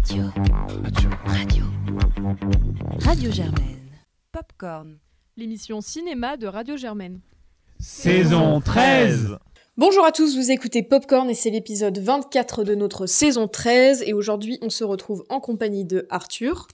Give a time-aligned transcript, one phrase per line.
[0.00, 0.24] Radio.
[1.26, 1.64] Radio.
[3.00, 3.90] Radio Germaine.
[4.32, 4.98] Popcorn,
[5.36, 7.20] l'émission cinéma de Radio Germaine.
[7.78, 9.36] Saison 13
[9.76, 14.14] Bonjour à tous, vous écoutez Popcorn et c'est l'épisode 24 de notre saison 13 et
[14.14, 16.68] aujourd'hui on se retrouve en compagnie de Arthur.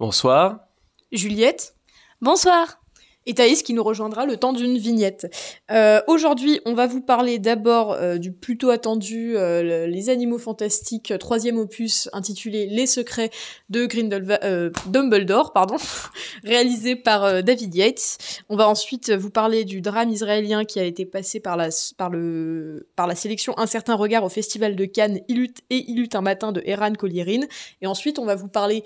[0.00, 0.66] Bonsoir.
[1.12, 1.76] Juliette.
[2.20, 2.80] Bonsoir
[3.26, 5.26] et Thaïs qui nous rejoindra le temps d'une vignette.
[5.70, 11.12] Euh, Aujourd'hui, on va vous parler d'abord euh, du plutôt attendu euh, Les Animaux Fantastiques,
[11.18, 13.30] troisième opus intitulé Les Secrets
[13.68, 15.76] de Grindelwald, euh, Dumbledore, pardon,
[16.44, 18.18] réalisé par David Yates.
[18.48, 22.10] On va ensuite vous parler du drame israélien qui a été passé par la, par
[22.10, 25.98] le, par la sélection Un certain regard au Festival de Cannes, Il eut et Il
[25.98, 27.40] eut un matin de Eran Colierin.
[27.82, 28.84] Et ensuite, on va vous parler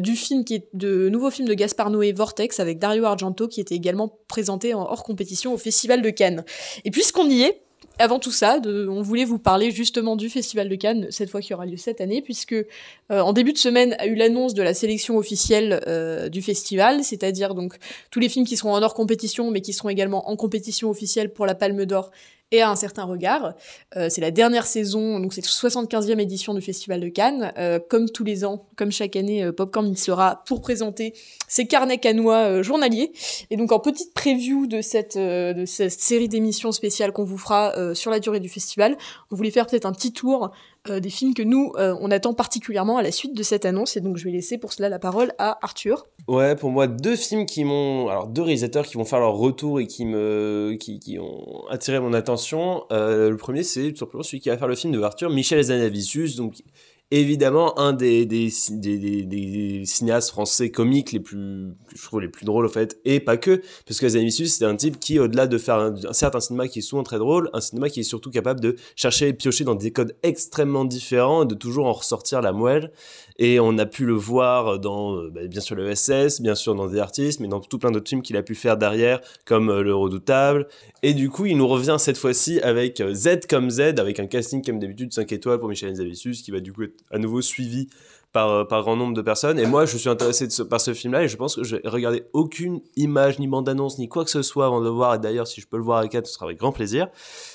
[0.00, 3.60] du film qui est de nouveau film de Gaspar Noé Vortex avec Dario Argento qui
[3.60, 6.44] était également présenté en hors compétition au Festival de Cannes.
[6.84, 7.62] Et puisqu'on y est,
[7.98, 11.52] avant tout ça, on voulait vous parler justement du Festival de Cannes, cette fois qui
[11.52, 12.66] aura lieu cette année, puisque euh,
[13.10, 17.54] en début de semaine a eu l'annonce de la sélection officielle euh, du festival, c'est-à-dire
[17.54, 17.76] donc
[18.10, 21.32] tous les films qui seront en hors compétition, mais qui seront également en compétition officielle
[21.32, 22.10] pour la Palme d'Or
[22.52, 23.54] et à un certain regard.
[23.96, 27.52] Euh, c'est la dernière saison, donc c'est 75e édition du Festival de Cannes.
[27.58, 31.14] Euh, comme tous les ans, comme chaque année, euh, Popcorn y sera pour présenter
[31.52, 33.12] ses carnets cannois euh, journaliers.
[33.50, 37.36] Et donc en petite preview de cette, euh, de cette série d'émissions spéciales qu'on vous
[37.36, 38.96] fera euh, sur la durée du festival,
[39.30, 40.50] on voulait faire peut-être un petit tour
[40.88, 43.96] des films que nous, on attend particulièrement à la suite de cette annonce.
[43.96, 46.06] Et donc je vais laisser pour cela la parole à Arthur.
[46.28, 49.80] Ouais, pour moi, deux films qui m'ont, alors deux réalisateurs qui vont faire leur retour
[49.80, 52.84] et qui me, qui, ont attiré mon attention.
[52.92, 55.58] Euh, le premier, c'est tout simplement celui qui va faire le film de Arthur, Michel
[55.58, 56.54] Hazanavicius, donc
[57.20, 62.46] évidemment un des, des, des, des, cinéastes français comiques les plus, je trouve les plus
[62.46, 65.58] drôles au fait, et pas que, parce que Hazanavicius c'est un type qui, au-delà de
[65.58, 68.30] faire un, un certain cinéma qui est souvent très drôle, un cinéma qui est surtout
[68.30, 72.40] capable de chercher et piocher dans des codes extrêmement différents et de toujours en ressortir
[72.40, 72.92] la moelle.
[73.38, 76.88] Et on a pu le voir dans, bah, bien sûr, le SS, bien sûr dans
[76.88, 79.82] des artistes, mais dans tout plein d'autres films qu'il a pu faire derrière, comme euh,
[79.82, 80.66] Le Redoutable.
[81.02, 84.26] Et du coup, il nous revient cette fois-ci avec euh, Z comme Z, avec un
[84.26, 87.42] casting comme d'habitude 5 étoiles pour Michel Zavicius, qui va du coup être à nouveau
[87.42, 87.88] suivi
[88.32, 89.58] par, euh, par grand nombre de personnes.
[89.58, 92.24] Et moi, je suis intéressé par ce film-là et je pense que je vais regarder
[92.32, 95.14] aucune image, ni bande-annonce, ni quoi que ce soit avant de le voir.
[95.14, 97.08] Et d'ailleurs, si je peux le voir avec elle, ce sera avec grand plaisir.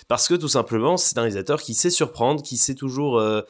[0.08, 3.42] Parce que tout simplement, c'est un réalisateur qui sait surprendre, qui sait toujours euh,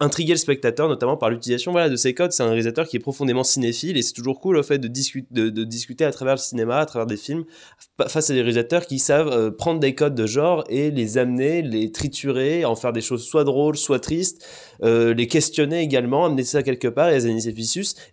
[0.00, 2.32] intriguer le spectateur, notamment par l'utilisation voilà, de ses codes.
[2.32, 5.26] C'est un réalisateur qui est profondément cinéphile et c'est toujours cool le fait de, discuter
[5.30, 7.44] de, de, discuter à travers le cinéma, à travers des films,
[8.06, 11.62] face à des réalisateurs qui savent euh, prendre des codes de genre et les amener,
[11.62, 14.46] les triturer, en faire des choses soit drôles, soit tristes,
[14.82, 17.10] euh, les questionner également, amener ça quelque part.
[17.10, 17.48] Et Azanis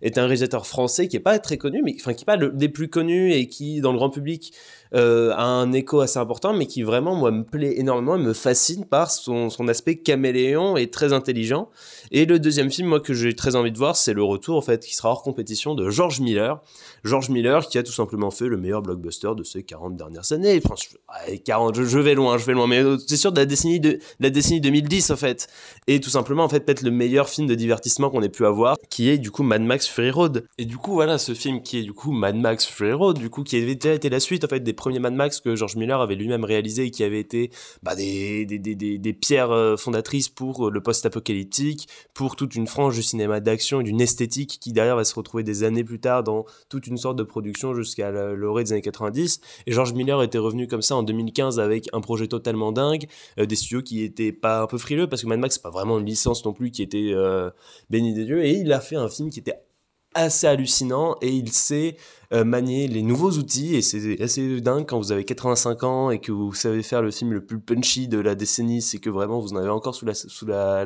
[0.02, 2.50] est un réalisateur français qui est pas très connu, mais enfin qui est pas le,
[2.50, 4.52] des plus connus et qui, dans le grand public,
[4.94, 8.32] euh, a un écho assez important, mais qui vraiment, moi, me plaît énormément et me
[8.32, 11.68] fascine par son, son aspect caméléon et très intelligent.
[12.12, 14.60] Et le deuxième film, moi, que j'ai très envie de voir, c'est le retour, en
[14.60, 16.60] fait, qui sera hors compétition de George Miller.
[17.02, 20.60] George Miller, qui a tout simplement fait le meilleur blockbuster de ces 40 dernières années.
[20.64, 23.46] Enfin, je, 40, je, je, vais loin, je vais loin, mais c'est sûr de la
[23.46, 25.48] décennie de, la décennie 2010, en fait.
[25.86, 28.76] Et tout simplement, en fait, peut-être le meilleur film de divertissement qu'on ait pu avoir,
[28.90, 30.46] qui est, du coup, Mad Max Fury Road.
[30.58, 33.28] Et du coup, voilà, ce film qui est, du coup, Mad Max Fury Road, du
[33.28, 35.76] coup, qui avait déjà été la suite, en fait, des premiers Mad Max que George
[35.76, 37.50] Miller avait lui-même réalisé et qui avait été
[37.82, 43.84] bah, des, pierres fondatrices pour le post-apocalyptique, pour toute une frange du cinéma d'action et
[43.84, 47.16] d'une esthétique qui derrière va se retrouver des années plus tard dans toute une sorte
[47.16, 49.40] de production jusqu'à l'orée des années 90.
[49.66, 53.06] Et George Miller était revenu comme ça en 2015 avec un projet totalement dingue,
[53.38, 55.70] euh, des studios qui étaient pas un peu frileux parce que Mad Max c'est pas
[55.70, 57.48] vraiment une licence non plus qui était euh,
[57.88, 59.54] bénie des dieux et il a fait un film qui était
[60.14, 61.96] assez hallucinant et il sait
[62.32, 66.18] euh, manier les nouveaux outils et c'est assez dingue quand vous avez 85 ans et
[66.20, 69.40] que vous savez faire le film le plus punchy de la décennie c'est que vraiment
[69.40, 70.84] vous en avez encore sous la sous la,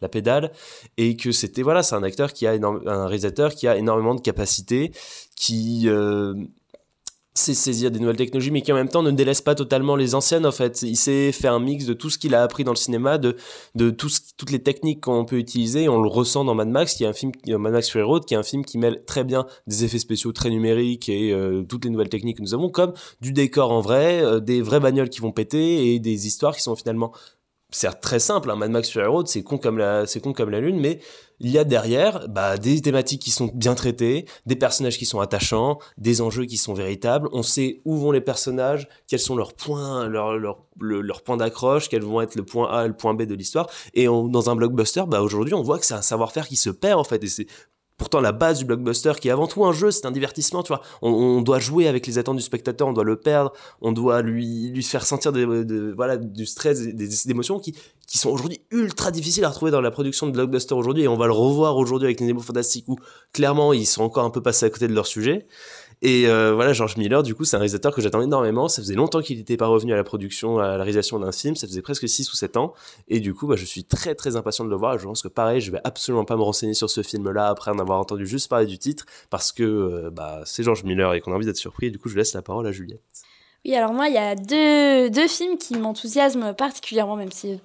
[0.00, 0.50] la, pédale
[0.96, 4.20] et que c'était voilà c'est un acteur qui a un réalisateur qui a énormément de
[4.20, 4.92] capacités
[5.36, 6.34] qui euh,
[7.38, 10.14] sait saisir des nouvelles technologies, mais qui en même temps ne délaisse pas totalement les
[10.14, 10.82] anciennes, en fait.
[10.82, 13.36] Il sait faire un mix de tout ce qu'il a appris dans le cinéma, de,
[13.90, 17.12] toutes les techniques qu'on peut utiliser, on le ressent dans Mad Max, qui est un
[17.12, 20.32] film, Mad Max Fury qui est un film qui mêle très bien des effets spéciaux
[20.32, 23.80] très numériques et euh, toutes les nouvelles techniques que nous avons, comme du décor en
[23.80, 27.12] vrai, euh, des vraies bagnoles qui vont péter, et des histoires qui sont finalement
[27.70, 30.50] certes très simple, hein, Mad Max Fury Road, c'est con comme la, c'est con comme
[30.50, 31.00] la lune, mais
[31.40, 35.20] il y a derrière bah, des thématiques qui sont bien traitées, des personnages qui sont
[35.20, 37.28] attachants, des enjeux qui sont véritables.
[37.32, 41.36] On sait où vont les personnages, quels sont leurs points, leurs leur, leur, leur points
[41.36, 43.68] d'accroche, quels vont être le point A et le point B de l'histoire.
[43.94, 46.98] Et dans un blockbuster, bah, aujourd'hui, on voit que c'est un savoir-faire qui se perd
[46.98, 47.22] en fait,
[47.98, 50.68] pourtant la base du blockbuster qui est avant tout un jeu, c'est un divertissement, tu
[50.68, 50.80] vois.
[51.02, 54.70] On, doit jouer avec les attentes du spectateur, on doit le perdre, on doit lui,
[54.70, 57.74] lui faire sentir de, voilà, du stress, des, des émotions qui,
[58.08, 61.16] qui sont aujourd'hui ultra difficiles à retrouver dans la production de blockbuster aujourd'hui et on
[61.16, 62.96] va le revoir aujourd'hui avec les Fantastiques où
[63.34, 65.46] clairement ils sont encore un peu passés à côté de leur sujet.
[66.00, 68.68] Et euh, voilà, George Miller, du coup, c'est un réalisateur que j'attends énormément.
[68.68, 71.56] Ça faisait longtemps qu'il n'était pas revenu à la production, à la réalisation d'un film.
[71.56, 72.72] Ça faisait presque 6 ou 7 ans.
[73.08, 74.98] Et du coup, bah, je suis très très impatient de le voir.
[74.98, 77.78] je pense que pareil, je vais absolument pas me renseigner sur ce film-là après en
[77.78, 81.32] avoir entendu juste parler du titre parce que euh, bah, c'est George Miller et qu'on
[81.32, 81.90] a envie d'être surpris.
[81.90, 83.02] Du coup, je laisse la parole à Juliette.
[83.64, 87.58] Oui, alors moi, il y a deux, deux films qui m'enthousiasment particulièrement, même si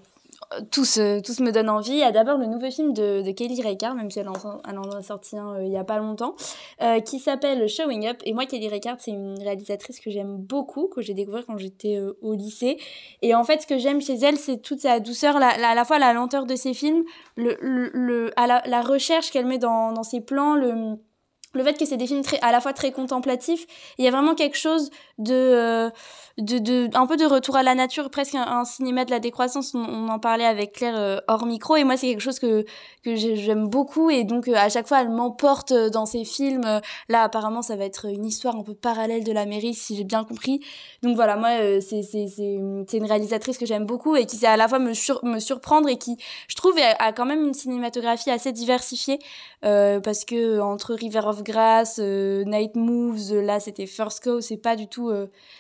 [0.71, 1.91] tous, tous me donnent envie.
[1.91, 5.01] Il y a d'abord le nouveau film de, Kelly Reichardt, même si elle en, a
[5.01, 6.35] sorti un euh, il y a pas longtemps,
[6.81, 8.17] euh, qui s'appelle Showing Up.
[8.25, 11.97] Et moi, Kelly Reichardt, c'est une réalisatrice que j'aime beaucoup, que j'ai découvert quand j'étais
[11.97, 12.77] euh, au lycée.
[13.21, 15.85] Et en fait, ce que j'aime chez elle, c'est toute sa douceur, la, à la
[15.85, 17.03] fois la lenteur de ses films,
[17.35, 20.97] le, le, à la, la recherche qu'elle met dans, dans ses plans, le
[21.53, 23.67] le fait que c'est des films très, à la fois très contemplatifs,
[23.97, 24.89] il y a vraiment quelque chose
[25.19, 25.91] de
[26.39, 29.75] de, de, un peu de retour à la nature, presque un, cinéma de la décroissance.
[29.75, 32.65] On, en parlait avec Claire euh, hors micro, et moi c'est quelque chose que
[33.03, 36.81] que j'aime beaucoup, et donc euh, à chaque fois elle m'emporte euh, dans ses films.
[37.07, 40.23] Là apparemment ça va être une histoire un peu parallèle de l'Amérique, si j'ai bien
[40.23, 40.59] compris.
[41.03, 41.49] Donc voilà, moi
[41.81, 44.93] c'est c'est une réalisatrice que j'aime beaucoup et qui sait à la fois me
[45.23, 49.19] me surprendre et qui je trouve a, quand même une cinématographie assez diversifiée
[49.61, 54.87] parce que entre River of Grass, Night Moves, là c'était First Go, c'est pas du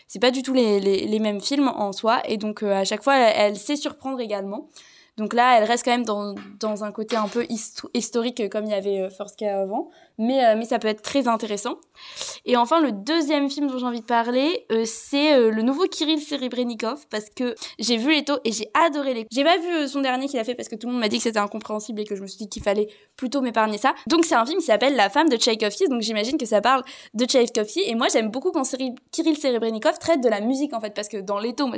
[0.07, 2.21] c'est pas du tout les, les, mêmes films en soi.
[2.27, 4.67] Et donc, euh, à chaque fois, elle, sait surprendre également.
[5.17, 7.45] Donc là, elle reste quand même dans, dans un côté un peu
[7.93, 11.27] historique comme il y avait euh, First avant mais, euh, mais ça peut être très
[11.27, 11.75] intéressant.
[12.45, 15.83] Et enfin, le deuxième film dont j'ai envie de parler, euh, c'est euh, le nouveau
[15.85, 19.27] Kirill Serebrennikov, parce que j'ai vu les et j'ai adoré les...
[19.31, 21.17] J'ai pas vu son dernier qu'il a fait parce que tout le monde m'a dit
[21.17, 23.93] que c'était incompréhensible et que je me suis dit qu'il fallait plutôt m'épargner ça.
[24.07, 26.83] Donc c'est un film qui s'appelle La femme de Tchaïkovsky, donc j'imagine que ça parle
[27.13, 28.63] de Tchaïkovsky, et moi j'aime beaucoup quand
[29.11, 31.77] Kirill Serebrennikov traite de la musique en fait, parce que dans les taux, moi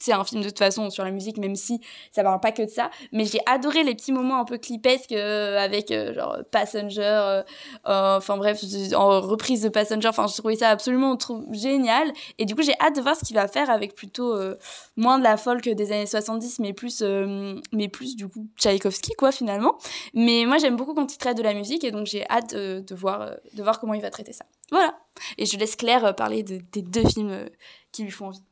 [0.00, 1.80] c'est un film de toute façon sur la musique, même si
[2.12, 5.12] ça parle pas que de ça, mais j'ai adoré les petits moments un peu clipesques
[5.12, 7.42] avec genre Passenger,
[7.84, 8.62] enfin bref,
[8.94, 10.08] en reprise de Passenger.
[10.08, 12.12] Enfin, je trouvais ça absolument trop génial.
[12.38, 14.56] Et du coup, j'ai hâte de voir ce qu'il va faire avec plutôt euh,
[14.96, 19.12] moins de la folk des années 70, mais plus, euh, mais plus du coup Tchaïkovski,
[19.16, 19.76] quoi, finalement.
[20.14, 22.94] Mais moi, j'aime beaucoup quand il traite de la musique et donc j'ai hâte de,
[22.94, 24.44] voir, de voir comment il va traiter ça.
[24.70, 24.94] Voilà.
[25.38, 27.48] Et je laisse Claire parler de, des deux films
[27.92, 28.42] qui lui font envie.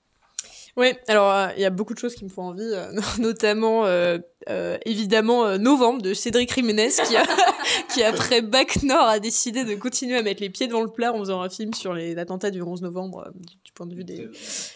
[0.77, 2.73] Oui, alors il y a beaucoup de choses qui me font envie,
[3.19, 3.85] notamment
[4.49, 7.25] euh, évidemment euh, novembre de Cédric Jiménez qui a
[7.93, 11.13] qui après Bac Nord a décidé de continuer à mettre les pieds devant le plat
[11.13, 13.31] en faisant un film sur les attentats du 11 novembre euh,
[13.73, 14.29] du point de vue des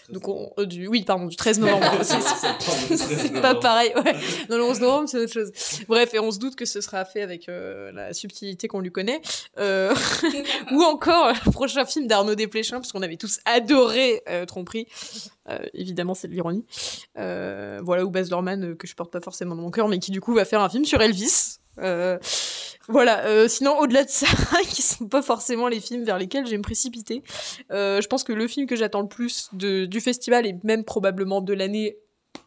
[0.08, 2.02] donc on, du oui pardon du 13 novembre.
[2.02, 4.14] C'est pas pareil ouais.
[4.48, 5.52] non le 11 novembre c'est autre chose.
[5.86, 9.20] Bref et on se doute que ce sera fait avec la subtilité qu'on lui connaît.
[9.58, 14.86] Ou encore le prochain film d'Arnaud Desplechin parce qu'on avait tous adoré Tromperie.
[15.74, 16.64] Évidemment c'est de l'ironie.
[17.14, 20.34] Voilà ou Baz Luhrmann que je porte pas forcément mon cœur, mais qui du coup
[20.34, 21.58] va faire un film sur Elvis.
[21.78, 22.18] Euh,
[22.88, 23.26] voilà.
[23.26, 24.26] Euh, sinon, au-delà de ça,
[24.68, 27.22] qui sont pas forcément les films vers lesquels je me précipiter,
[27.72, 30.84] euh, je pense que le film que j'attends le plus de, du festival et même
[30.84, 31.98] probablement de l'année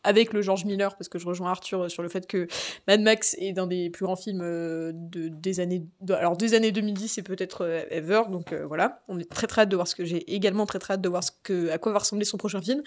[0.04, 2.48] avec le George Miller, parce que je rejoins Arthur sur le fait que
[2.88, 6.72] Mad Max est d'un des plus grands films euh, de, des années, alors des années
[6.72, 9.88] 2010 et peut-être euh, ever, donc euh, voilà, on est très très hâte de voir
[9.88, 12.25] ce que j'ai également très très hâte de voir ce que, à quoi va ressembler
[12.25, 12.81] son prochain film.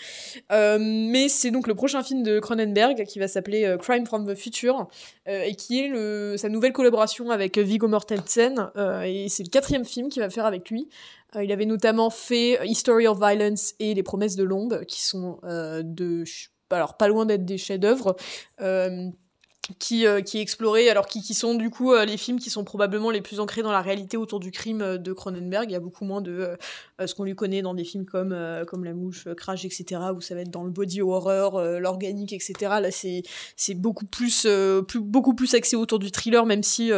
[0.50, 4.88] mais c'est donc le prochain film de Cronenberg qui va s'appeler Crime from the Future
[5.26, 8.70] et qui est le, sa nouvelle collaboration avec Viggo Mortensen
[9.05, 10.89] et c'est le quatrième film qu'il va faire avec lui.
[11.41, 16.25] il avait notamment fait History of Violence et Les Promesses de l'Ombre, qui sont de
[16.76, 18.17] alors pas loin d'être des chefs-d'œuvre.
[18.60, 19.10] Euh,
[19.79, 20.20] qui, euh,
[20.91, 23.62] alors qui, qui sont du coup euh, les films qui sont probablement les plus ancrés
[23.62, 25.70] dans la réalité autour du crime euh, de Cronenberg.
[25.70, 26.56] Il y a beaucoup moins de
[27.06, 30.35] ce qu'on lui connaît dans des films comme, comme La Mouche, Crash, etc., où ça
[30.35, 32.55] va être dans le body horror, l'organique, etc.
[32.81, 34.47] Là, c'est, beaucoup, plus,
[34.89, 36.91] plus, beaucoup plus axé autour du thriller, même si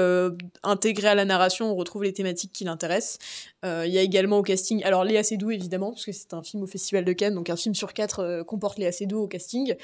[0.62, 3.18] intégré à la narration, on retrouve les thématiques qui l'intéressent.
[3.64, 6.62] Il y a également au casting, alors Léa Seydoux évidemment, parce que c'est un film
[6.62, 9.75] au Festival de Cannes, donc un film sur quatre comporte Léa Seydoux au casting,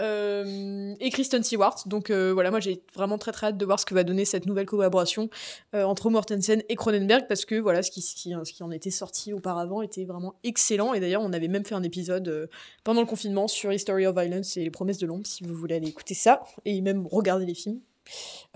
[0.00, 3.94] et Kristen Stewart, donc voilà, moi j'ai vraiment très très hâte de voir ce que
[3.94, 5.28] va donner cette nouvelle collaboration
[5.74, 9.32] euh, entre Mortensen et Cronenberg parce que voilà, ce qui, ce qui en était sorti
[9.32, 10.94] auparavant était vraiment excellent.
[10.94, 12.46] Et d'ailleurs, on avait même fait un épisode euh,
[12.84, 15.76] pendant le confinement sur History of Violence et les promesses de l'ombre si vous voulez
[15.76, 17.80] aller écouter ça et même regarder les films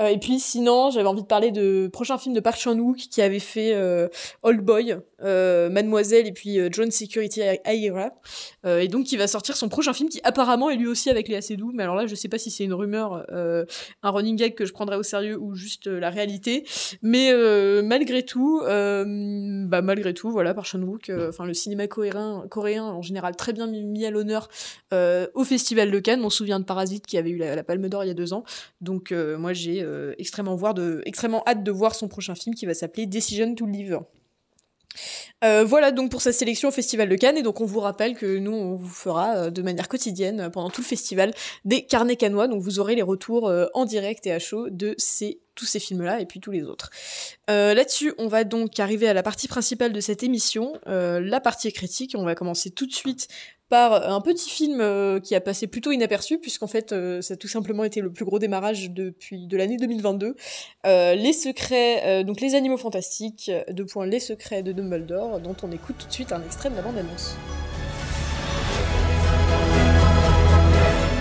[0.01, 3.21] Euh, et puis sinon, j'avais envie de parler de prochain film de Park Chan-wook qui
[3.21, 4.09] avait fait euh,
[4.43, 8.11] Old Boy, euh, Mademoiselle et puis John Security Aira.
[8.65, 11.43] et donc qui va sortir son prochain film qui apparemment est lui aussi avec Léa
[11.43, 11.73] Seydoux.
[11.75, 14.73] Mais alors là, je sais pas si c'est une rumeur, un running gag que je
[14.73, 16.65] prendrais au sérieux ou juste la réalité.
[17.03, 17.33] Mais
[17.83, 23.37] malgré tout, bah malgré tout, voilà, Park Chan-wook, enfin le cinéma coréen, coréen en général
[23.37, 24.49] très bien mis à l'honneur
[24.93, 26.25] au Festival de Cannes.
[26.25, 28.15] On se souvient de Parasite qui avait eu la, la Palme d'Or il y a
[28.15, 28.45] deux ans.
[28.81, 30.57] Donc moi j'ai euh, extrêmement,
[31.47, 33.99] hâte de voir son prochain film qui va s'appeler Decision to Live.
[35.43, 38.15] Euh, voilà donc pour sa sélection au Festival de Cannes et donc on vous rappelle
[38.15, 41.33] que nous on vous fera euh, de manière quotidienne pendant tout le festival
[41.65, 44.95] des carnets canois donc vous aurez les retours en direct et à chaud de
[45.55, 46.91] tous ces films-là et puis tous les autres.
[47.49, 52.15] Là-dessus, on va donc arriver à la partie principale de cette émission, la partie critique.
[52.17, 53.29] On va commencer tout de suite
[53.73, 57.37] par un petit film euh, qui a passé plutôt inaperçu, puisqu'en fait, euh, ça a
[57.39, 60.37] tout simplement été le plus gros démarrage depuis de l'année 2022.
[60.85, 65.73] Euh, les secrets, donc les animaux fantastiques, de point les secrets de Dumbledore, dont on
[65.73, 67.35] écoute tout de suite un extrait de la bande-annonce.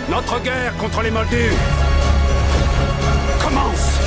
[0.10, 1.56] Notre guerre contre les Moldus
[3.42, 3.98] commence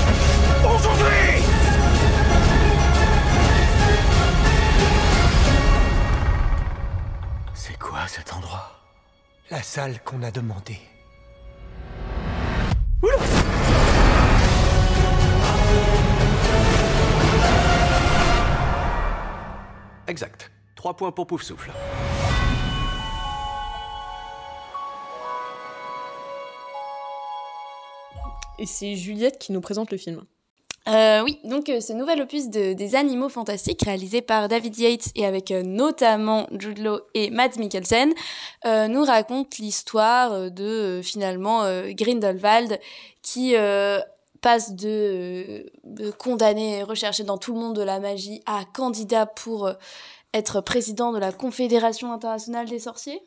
[0.67, 1.34] aujourd'hui
[8.05, 8.71] quoi cet endroit
[9.51, 10.79] La salle qu'on a demandé.
[20.07, 20.51] Exact.
[20.75, 21.73] Trois points pour Pouf Souffle.
[28.59, 30.25] Et c'est Juliette qui nous présente le film.
[30.87, 35.09] Euh, oui, donc euh, ce nouvel opus de, des animaux fantastiques réalisé par David Yates
[35.15, 38.13] et avec euh, notamment Jude Law et Matt Mikkelsen
[38.67, 42.79] nous raconte l'histoire de finalement Grindelwald
[43.23, 43.55] qui
[44.41, 49.27] passe de, de, condamné et recherché dans tout le monde de la magie à candidat
[49.27, 49.71] pour
[50.35, 53.23] être président de la Confédération internationale des sorciers.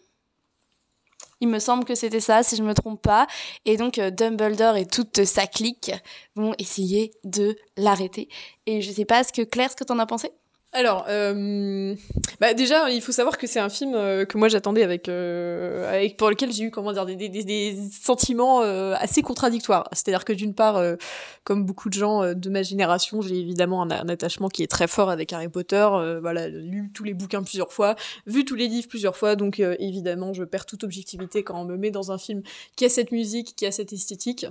[1.40, 3.28] Il me semble que c'était ça, si je me trompe pas.
[3.66, 5.92] Et donc euh, Dumbledore et toute sa clique
[6.36, 8.30] vont essayer de l'arrêter.
[8.66, 10.32] Et je sais pas ce que Claire, ce que t'en as pensé?
[10.74, 11.96] Alors, euh,
[12.42, 15.90] bah déjà, il faut savoir que c'est un film euh, que moi j'attendais avec, euh,
[15.90, 19.88] avec pour lequel j'ai eu comment dire des, des, des sentiments assez contradictoires.
[19.94, 20.82] C'est-à-dire que d'une part,
[21.46, 24.88] comme beaucoup de gens de ma génération, j'ai évidemment un, un, attachement qui est très
[24.88, 25.88] fort avec Harry Potter.
[26.22, 27.96] voilà, lu tous les bouquins plusieurs fois,
[28.26, 31.78] vu tous les livres plusieurs fois, donc évidemment, je perds toute objectivité quand on me
[31.78, 32.42] met dans un film
[32.76, 34.46] qui a cette musique, qui a cette esthétique.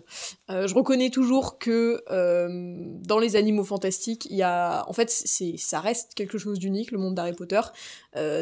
[0.49, 2.03] je reconnais toujours que
[3.07, 6.91] dans les animaux fantastiques, il y a, en fait, c'est ça reste quelque chose d'unique,
[6.91, 7.61] le monde d'Harry Potter,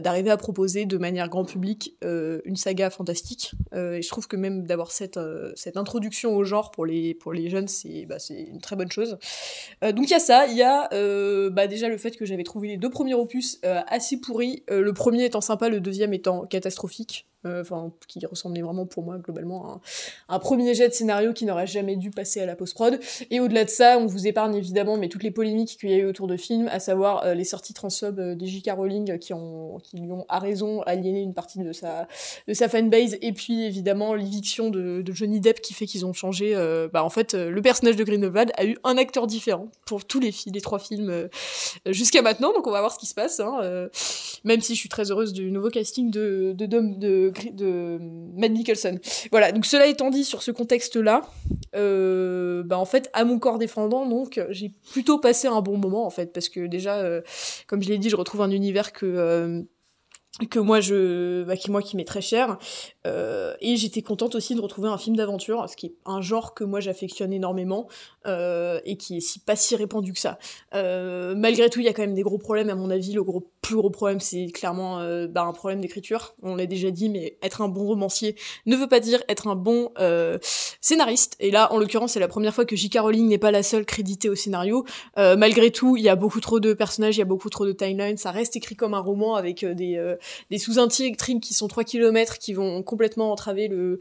[0.01, 3.53] d'arriver à proposer de manière grand public euh, une saga fantastique.
[3.73, 7.15] Euh, et je trouve que même d'avoir cette, euh, cette introduction au genre pour les,
[7.15, 9.19] pour les jeunes, c'est bah, une très bonne chose.
[9.83, 10.89] Euh, donc il y a ça, il y a
[11.51, 15.25] bah, déjà le fait que j'avais trouvé les deux premiers opus assez pourris, le premier
[15.25, 17.27] étant sympa, le deuxième étant catastrophique.
[17.47, 19.75] Euh, enfin qui ressemblait vraiment pour moi globalement
[20.29, 22.99] à un, premier jet de scénario qui n'aurait jamais dû passer à la post-prod.
[23.31, 25.99] Et au-delà de ça, on vous épargne évidemment mais toutes les polémiques qu'il y a
[25.99, 28.71] eu autour de film, à savoir euh, les sorties transsub euh, des J.K.
[28.71, 32.09] Rowling qui, ont, qui lui ont à raison aliéné une partie de sa,
[32.49, 36.55] de sa fanbase, et puis évidemment l'éviction de, Johnny Depp qui fait qu'ils ont changé.
[36.93, 40.33] bah en fait, le personnage de Grindelwald a eu un acteur différent pour tous les,
[40.47, 41.29] les trois films
[41.87, 43.41] jusqu'à maintenant, donc on va voir ce qui se passe.
[43.41, 43.89] Hein,
[44.45, 47.99] même si je suis très heureuse du nouveau casting de, de, de,
[48.37, 48.99] Matt Nicholson.
[49.31, 51.23] Voilà, donc cela étant dit sur ce contexte-là,
[51.75, 56.07] euh, bah en fait, à mon corps défendant, donc j'ai plutôt passé un bon moment
[56.07, 57.23] en fait, parce que déjà, euh,
[57.67, 59.54] comme je l'ai dit, je retrouve un univers que euh,
[60.51, 62.59] que moi je bah, qui moi qui m'est très cher.
[63.07, 66.55] Euh, et j'étais contente aussi de retrouver un film d'aventure ce qui est un genre
[66.55, 67.89] que moi j'affectionne énormément
[68.27, 70.39] euh, et qui est si pas si répandu que ça.
[70.75, 73.23] Euh, malgré tout il y a quand même des gros problèmes à mon avis le
[73.23, 77.09] gros plus gros problème c'est clairement euh, bah, un problème d'écriture on l'a déjà dit
[77.09, 80.39] mais être un bon romancier ne veut pas dire être un bon euh,
[80.83, 82.99] scénariste et là en l'occurrence c'est la première fois que J.K.
[83.01, 84.85] Rowling n'est pas la seule créditée au scénario
[85.19, 87.65] euh, malgré tout il y a beaucoup trop de personnages il y a beaucoup trop
[87.65, 92.39] de timelines ça reste écrit comme un roman avec des sous-intrigues qui sont 3 km
[92.39, 93.99] qui vont complètement entraver le,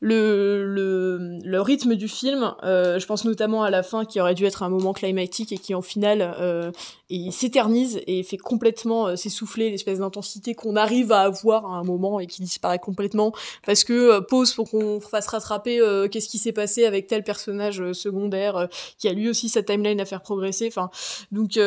[0.00, 2.54] le, rythme du film.
[2.62, 5.74] Je pense notamment à la fin qui aurait dû être un moment climatique et qui
[5.74, 11.66] en final euh, s'éternise et fait complètement euh, s'essouffler l'espèce d'intensité qu'on arrive à avoir
[11.66, 13.32] à un moment et qui disparaît complètement
[13.64, 17.22] parce que euh, pause pour qu'on fasse rattraper euh, qu'est-ce qui s'est passé avec tel
[17.22, 18.68] personnage secondaire
[18.98, 20.66] qui a lui aussi sa timeline à faire progresser.
[20.68, 20.90] Enfin,
[21.32, 21.58] donc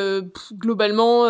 [0.53, 1.24] globalement,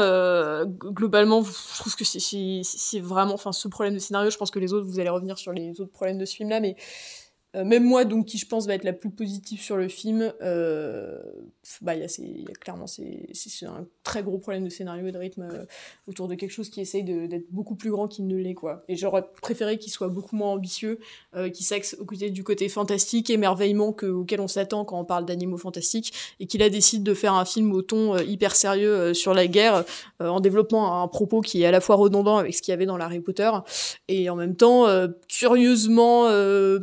[0.66, 4.74] globalement, je trouve que c'est vraiment, enfin, ce problème de scénario, je pense que les
[4.74, 7.27] autres, vous allez revenir sur les autres problèmes de ce film-là, mais Euh,
[7.64, 11.20] même moi, donc, qui je pense va être la plus positive sur le film, euh,
[11.82, 15.18] bah, il y, y a clairement c'est un très gros problème de scénario et de
[15.18, 15.66] rythme euh,
[16.08, 18.84] autour de quelque chose qui essaye d'être beaucoup plus grand qu'il ne l'est, quoi.
[18.88, 21.00] Et j'aurais préféré qu'il soit beaucoup moins ambitieux,
[21.36, 25.06] euh, qu'il s'axe au côté du côté fantastique, émerveillement que, auquel on s'attend quand on
[25.06, 28.56] parle d'animaux fantastiques, et qu'il a décidé de faire un film au ton euh, hyper
[28.56, 29.86] sérieux euh, sur la guerre,
[30.22, 32.74] euh, en développant un propos qui est à la fois redondant avec ce qu'il y
[32.74, 33.50] avait dans Harry Potter,
[34.08, 36.80] et en même temps, euh, curieusement, euh,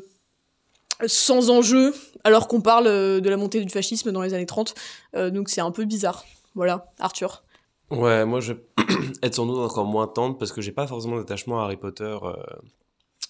[1.06, 4.74] sans enjeu, alors qu'on parle euh, de la montée du fascisme dans les années 30.
[5.16, 6.24] Euh, donc c'est un peu bizarre.
[6.54, 7.42] Voilà, Arthur.
[7.90, 8.60] Ouais, moi je vais
[9.22, 12.16] être sans doute encore moins tendre parce que j'ai pas forcément d'attachement à Harry Potter
[12.22, 12.34] euh,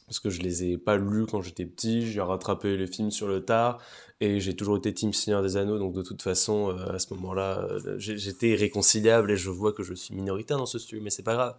[0.06, 3.26] parce que je les ai pas lus quand j'étais petit, j'ai rattrapé les films sur
[3.28, 3.78] le tard
[4.20, 7.12] et j'ai toujours été Team Seigneur des Anneaux donc de toute façon euh, à ce
[7.14, 11.10] moment-là euh, j'étais irréconciliable et je vois que je suis minoritaire dans ce studio mais
[11.10, 11.54] c'est pas grave.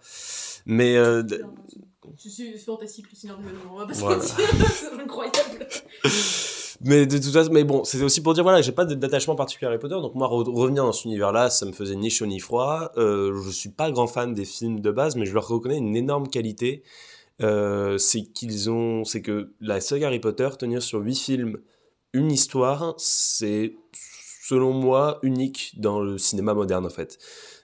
[0.65, 1.21] Mais euh,
[2.23, 4.21] Je suis fantastique, le Seigneur des Anneaux, on va pas Voilà.
[4.23, 5.67] c'est incroyable.
[6.81, 9.67] Mais de toute façon, mais bon, c'est aussi pour dire voilà, j'ai pas d'attachement particulier
[9.67, 12.25] à Harry Potter, donc moi re- revenir dans cet univers-là, ça me faisait ni chaud
[12.25, 12.91] ni froid.
[12.97, 15.95] Euh, je suis pas grand fan des films de base, mais je leur reconnais une
[15.95, 16.83] énorme qualité.
[17.41, 21.59] Euh, c'est qu'ils ont, c'est que la saga Harry Potter tenir sur huit films,
[22.13, 23.75] une histoire, c'est
[24.47, 27.17] selon moi unique dans le cinéma moderne en fait.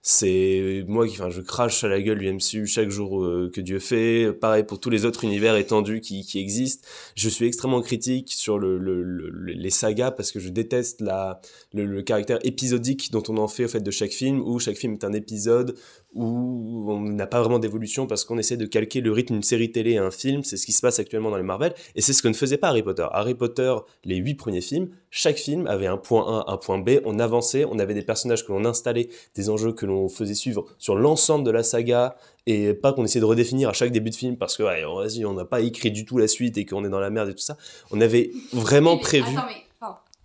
[0.03, 3.77] C'est moi qui, enfin, je crache à la gueule du chaque jour euh, que Dieu
[3.77, 4.33] fait.
[4.33, 6.87] Pareil pour tous les autres univers étendus qui, qui existent.
[7.15, 11.01] Je suis extrêmement critique sur le, le- le- le- les sagas parce que je déteste
[11.01, 11.39] la,
[11.71, 14.77] le, le caractère épisodique dont on en fait au fait de chaque film, où chaque
[14.77, 15.77] film est un épisode,
[16.13, 19.71] où on n'a pas vraiment d'évolution parce qu'on essaie de calquer le rythme d'une série
[19.71, 20.43] télé à un film.
[20.43, 22.57] C'est ce qui se passe actuellement dans les Marvel, et c'est ce que ne faisait
[22.57, 23.05] pas Harry Potter.
[23.11, 26.99] Harry Potter, les huit premiers films, chaque film avait un point A, un point B,
[27.05, 30.65] on avançait, on avait des personnages que l'on installait, des enjeux que l'on faisait suivre
[30.77, 32.15] sur l'ensemble de la saga,
[32.47, 35.25] et pas qu'on essayait de redéfinir à chaque début de film parce que ouais, vas-y,
[35.25, 37.33] on n'a pas écrit du tout la suite et qu'on est dans la merde et
[37.33, 37.55] tout ça.
[37.91, 39.37] On avait vraiment Mais- prévu.
[39.37, 39.59] Attends, mais enfin,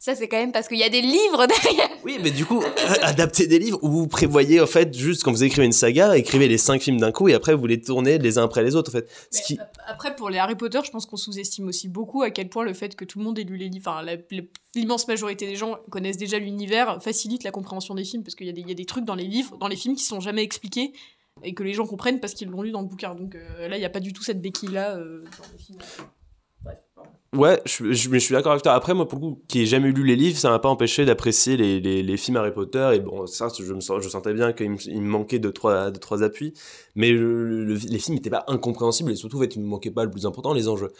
[0.07, 1.89] ça c'est quand même parce qu'il y a des livres derrière.
[2.05, 2.63] Oui, mais du coup,
[3.03, 6.49] adapter des livres où vous prévoyez, en fait, juste quand vous écrivez une saga, écrivez
[6.49, 8.91] les cinq films d'un coup et après vous les tournez les uns après les autres,
[8.91, 9.09] en fait.
[9.31, 9.59] Ce Mais qui...
[9.59, 12.65] ap- Après, pour les Harry Potter, je pense qu'on sous-estime aussi beaucoup à quel point
[12.65, 14.05] le fait que tout le monde ait lu les livres, enfin,
[14.75, 18.51] l'immense majorité des gens connaissent déjà l'univers, facilite la compréhension des films, parce qu'il y,
[18.51, 20.21] a des- il y a des trucs dans les livres, dans les films qui sont
[20.21, 20.93] jamais expliqués,
[21.43, 23.15] et que les gens comprennent parce qu'ils l'ont lu dans le bouquin.
[23.15, 25.79] Donc euh, là, il n'y a pas du tout cette béquille-là euh, dans les films.
[27.37, 28.73] Ouais, je, suis d'accord avec toi.
[28.73, 31.05] Après, moi, pour le coup, qui ai jamais lu les livres, ça m'a pas empêché
[31.05, 32.93] d'apprécier les, films Harry Potter.
[32.95, 36.55] Et bon, ça, je, sentais bien qu'il me, manquait de trois, appuis.
[36.95, 39.71] Mais le- le- les films n'étaient pas incompréhensibles et surtout, en fait, il ne me
[39.71, 40.93] manquait pas le plus important, les enjeux.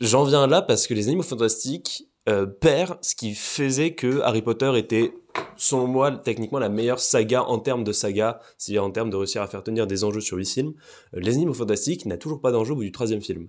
[0.00, 2.46] J'en viens là parce que les animaux fantastiques euh,
[3.02, 5.12] ce qui faisait que Harry Potter était,
[5.56, 9.42] selon moi, techniquement la meilleure saga en termes de saga, c'est-à-dire en termes de réussir
[9.42, 10.74] à faire tenir des enjeux sur huit films.
[11.14, 13.48] Euh, les animaux fantastiques n'a toujours pas d'enjeu au bout du troisième film.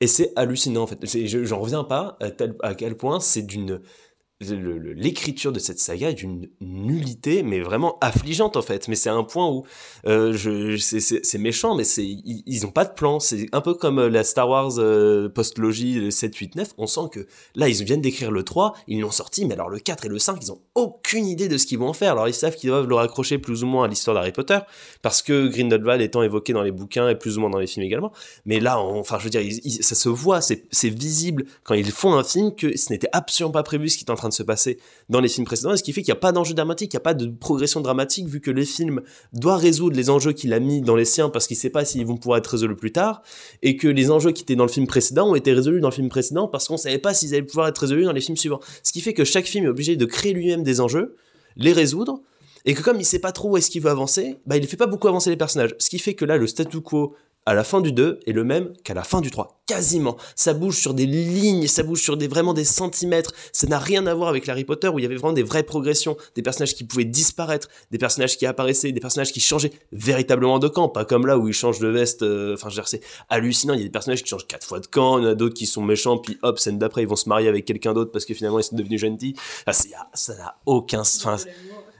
[0.00, 1.04] Et c'est hallucinant en fait.
[1.44, 2.18] J'en reviens pas
[2.62, 3.80] à quel point c'est d'une.
[4.40, 8.86] L'écriture de cette saga est d'une nullité, mais vraiment affligeante en fait.
[8.86, 9.64] Mais c'est un point où
[10.06, 13.18] euh, c'est- méchant, mais ils, ils ont pas de plan.
[13.18, 16.68] C'est un peu comme euh, la Star Wars euh, post-logie le 7, 8, 9.
[16.78, 19.80] On sent que là, ils viennent d'écrire le 3, ils l'ont sorti, mais alors le
[19.80, 22.12] 4 et le 5, ils ont aucune idée de ce qu'ils vont en faire.
[22.12, 24.58] Alors ils savent qu'ils doivent le raccrocher plus ou moins à l'histoire d'Harry Potter,
[25.02, 27.84] parce que Grindelwald étant évoqué dans les bouquins et plus ou moins dans les films
[27.86, 28.12] également.
[28.44, 29.42] Mais là, enfin, je veux dire,
[29.80, 33.52] ça se voit, c'est c'est visible quand ils font un film que ce n'était absolument
[33.52, 35.82] pas prévu ce qui est en train de se passer dans les films précédents, ce
[35.82, 38.26] qui fait qu'il n'y a pas d'enjeu dramatique, il n'y a pas de progression dramatique,
[38.26, 41.46] vu que le film doit résoudre les enjeux qu'il a mis dans les siens parce
[41.46, 43.22] qu'il ne sait pas s'ils vont pouvoir être résolus plus tard,
[43.62, 45.94] et que les enjeux qui étaient dans le film précédent ont été résolus dans le
[45.94, 48.36] film précédent parce qu'on ne savait pas s'ils allaient pouvoir être résolus dans les films
[48.36, 48.60] suivants.
[48.82, 51.16] Ce qui fait que chaque film est obligé de créer lui-même des enjeux,
[51.56, 52.22] les résoudre,
[52.64, 54.76] et que comme il sait pas trop où est-ce qu'il veut avancer, bah il fait
[54.76, 55.74] pas beaucoup avancer les personnages.
[55.78, 57.14] Ce qui fait que là, le statu quo
[57.48, 59.60] à la fin du 2 est le même qu'à la fin du 3.
[59.66, 60.16] Quasiment.
[60.34, 63.32] Ça bouge sur des lignes, ça bouge sur des, vraiment des centimètres.
[63.52, 65.62] Ça n'a rien à voir avec Harry Potter où il y avait vraiment des vraies
[65.62, 70.58] progressions, des personnages qui pouvaient disparaître, des personnages qui apparaissaient, des personnages qui changeaient véritablement
[70.58, 70.88] de camp.
[70.90, 72.22] Pas comme là où ils changent de veste.
[72.22, 73.72] euh, Enfin, dire, c'est hallucinant.
[73.74, 75.34] Il y a des personnages qui changent quatre fois de camp, il y en a
[75.34, 78.12] d'autres qui sont méchants, puis hop, scène d'après, ils vont se marier avec quelqu'un d'autre
[78.12, 79.34] parce que finalement ils sont devenus gentils.
[79.72, 81.00] C'est- ça n'a aucun...
[81.00, 81.36] Enfin,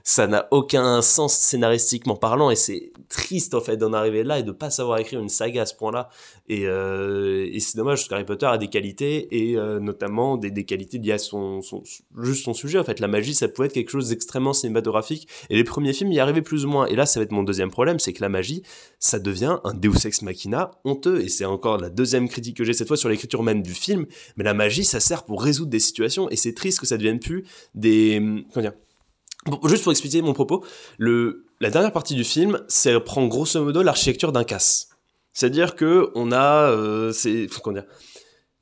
[0.08, 4.42] ça n'a aucun sens scénaristiquement parlant et c'est triste en fait d'en arriver là et
[4.42, 6.08] de pas savoir écrire une saga à ce point-là.
[6.48, 10.96] Et, euh, c'est dommage parce qu'Harry Potter a des qualités et euh, notamment des, qualités
[10.96, 11.82] liées à son, son
[12.22, 12.78] juste son sujet.
[12.78, 16.10] En fait la magie ça pouvait être quelque chose d'extrêmement cinématographique et les premiers films
[16.10, 16.86] y arrivaient plus ou moins.
[16.86, 18.62] Et là ça va être mon deuxième problème c'est que la magie
[18.98, 21.20] ça devient un Deus Ex Machina honteux.
[21.20, 24.06] Et c'est encore la deuxième critique que j'ai cette fois sur l'écriture même du film
[24.38, 27.20] mais la magie ça sert pour résoudre des situations et c'est triste que ça devienne
[27.20, 27.44] plus
[27.74, 28.16] des
[28.54, 28.72] comment dire
[29.64, 30.64] Juste pour expliquer mon propos,
[30.98, 34.88] la dernière partie du film, c'est prend grosso modo l'architecture d'un casse.
[35.32, 37.84] C'est-à-dire que on a, euh, c'est, dire,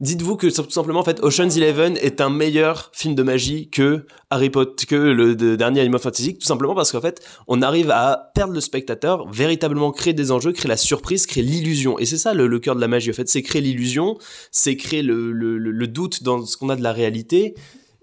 [0.01, 4.05] Dites-vous que tout simplement, en fait, Ocean's Eleven est un meilleur film de magie que
[4.29, 7.91] Harry Potter, que le, de- dernier Animal Fantasy, tout simplement parce qu'en fait, on arrive
[7.91, 11.99] à perdre le spectateur, véritablement créer des enjeux, créer la surprise, créer l'illusion.
[11.99, 14.19] Et c'est ça le, cœur de la magie, en fait, c'est créer l'illusion,
[14.51, 17.55] c'est créer le doute dans ce qu'on a de la réalité.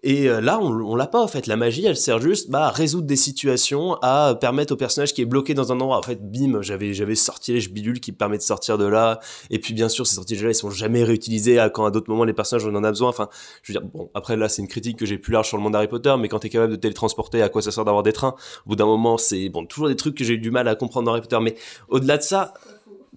[0.06, 1.48] Et euh, là, on, on l'a pas en fait.
[1.48, 5.22] La magie, elle sert juste bah, à résoudre des situations, à permettre au personnage qui
[5.22, 5.98] est bloqué dans un endroit.
[5.98, 9.22] En fait, bim, j'avais j'avais sortilège bidule qui permet de sortir de là.
[9.50, 12.26] Et puis bien sûr, ces sortilèges-là, ils sont jamais réutilisés à quand à d'autres moments
[12.26, 13.08] les personnages en ont besoin.
[13.08, 13.30] Enfin,
[13.62, 15.64] je veux dire, bon, après là, c'est une critique que j'ai plus large sur le
[15.64, 18.14] monde d'Harry Potter, mais quand t'es capable de télétransporter, à quoi ça sert d'avoir des
[18.14, 18.36] trains
[18.66, 20.76] Au bout d'un moment, c'est bon, toujours des trucs que j'ai eu du mal à
[20.76, 21.40] comprendre dans Harry Potter.
[21.42, 21.56] Mais
[21.88, 22.54] au-delà de ça,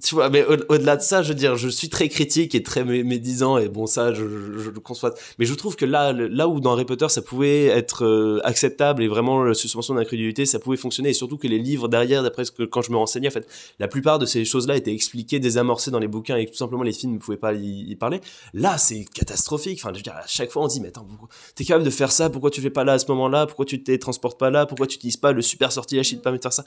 [0.02, 2.62] tu vois, mais au- au-delà de ça, je veux dire, je suis très critique et
[2.62, 5.14] très mé- médisant, et bon, ça, je, le conçois.
[5.38, 9.02] Mais je trouve que là, là où dans Harry Potter, ça pouvait être euh, acceptable
[9.02, 12.44] et vraiment la suspension d'incrédulité, ça pouvait fonctionner, et surtout que les livres derrière, d'après
[12.44, 15.40] ce que quand je me renseignais, en fait, la plupart de ces choses-là étaient expliquées,
[15.40, 18.20] désamorcées dans les bouquins, et tout simplement les films ne pouvaient pas y, parler.
[18.52, 19.78] Là, c'est catastrophique.
[19.82, 21.06] Enfin, je veux dire, à chaque fois, on dit, mais attends,
[21.54, 23.82] t'es capable de faire ça, pourquoi tu fais pas là à ce moment-là, pourquoi tu
[23.82, 26.52] te transportes pas là, pourquoi tu utilises pas le super sortilège te permet de faire
[26.52, 26.64] ça?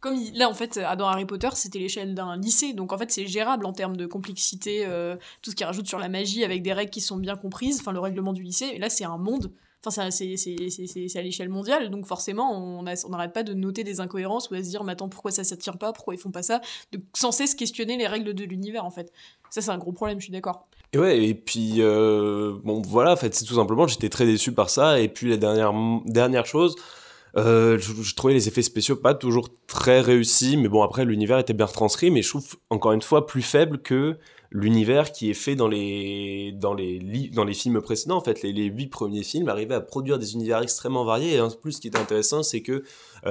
[0.00, 2.98] Comme il- là, en fait, à- dans Harry Potter, c'était l'échelle d'un lycée, donc en
[2.98, 6.42] fait, c'est gérable en termes de complexité, euh, tout ce qui rajoute sur la magie
[6.44, 8.70] avec des règles qui sont bien comprises, enfin, le règlement du lycée.
[8.74, 9.52] Et là, c'est un monde.
[9.84, 10.34] Enfin, c'est-
[11.16, 14.68] à l'échelle mondiale, donc forcément, on n'arrête pas de noter des incohérences ou à se
[14.68, 16.60] dire, mais attends, pourquoi ça s'attire pas, pourquoi ils font pas ça,
[16.92, 19.10] de sans cesse questionner les règles de l'univers, en fait.
[19.48, 20.66] Ça, c'est un gros problème, je suis d'accord.
[20.92, 24.52] Et ouais, et puis, euh, bon, voilà, en fait, c'est tout simplement, j'étais très déçu
[24.52, 25.00] par ça.
[25.00, 25.72] Et puis, la dernière,
[26.04, 26.74] dernière chose,
[27.36, 31.52] euh, je, trouvais les effets spéciaux pas toujours très réussis, mais bon, après, l'univers était
[31.52, 34.16] bien retranscrit, mais je trouve, encore une fois, plus faible que
[34.52, 38.16] l'univers qui est fait dans les, dans les, dans les films précédents.
[38.16, 41.34] En fait, les, huit premiers films arrivaient à produire des univers extrêmement variés.
[41.34, 42.82] Et en plus, ce qui était intéressant, c'est que, euh,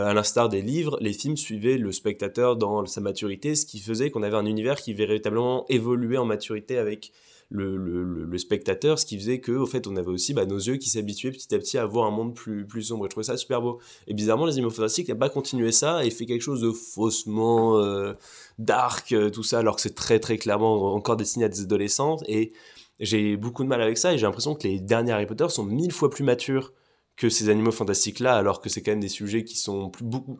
[0.06, 4.12] à l'instar des livres, les films suivaient le spectateur dans sa maturité, ce qui faisait
[4.12, 7.12] qu'on avait un univers qui véritablement évoluait en maturité avec
[7.52, 10.78] le, le, spectateur, ce qui faisait que, au fait, on avait aussi bah, nos yeux
[10.78, 13.06] qui s'habituaient petit à petit à voir un monde plus, plus sombre.
[13.06, 13.80] Et je trouvais ça super beau.
[14.08, 17.80] Et bizarrement, les Animaux Fantastiques n'a pas continué ça et fait quelque chose de faussement
[17.80, 18.14] euh,
[18.60, 22.18] dark, euh, tout ça, alors que c'est très très clairement encore destiné à des adolescents.
[22.28, 22.54] Et
[23.00, 25.64] j'ai beaucoup de mal avec ça et j'ai l'impression que les derniers Harry Potter sont
[25.64, 26.74] mille fois plus matures
[27.16, 30.06] que ces animaux fantastiques là, alors que c'est quand même des sujets qui sont plus
[30.06, 30.40] beaucoup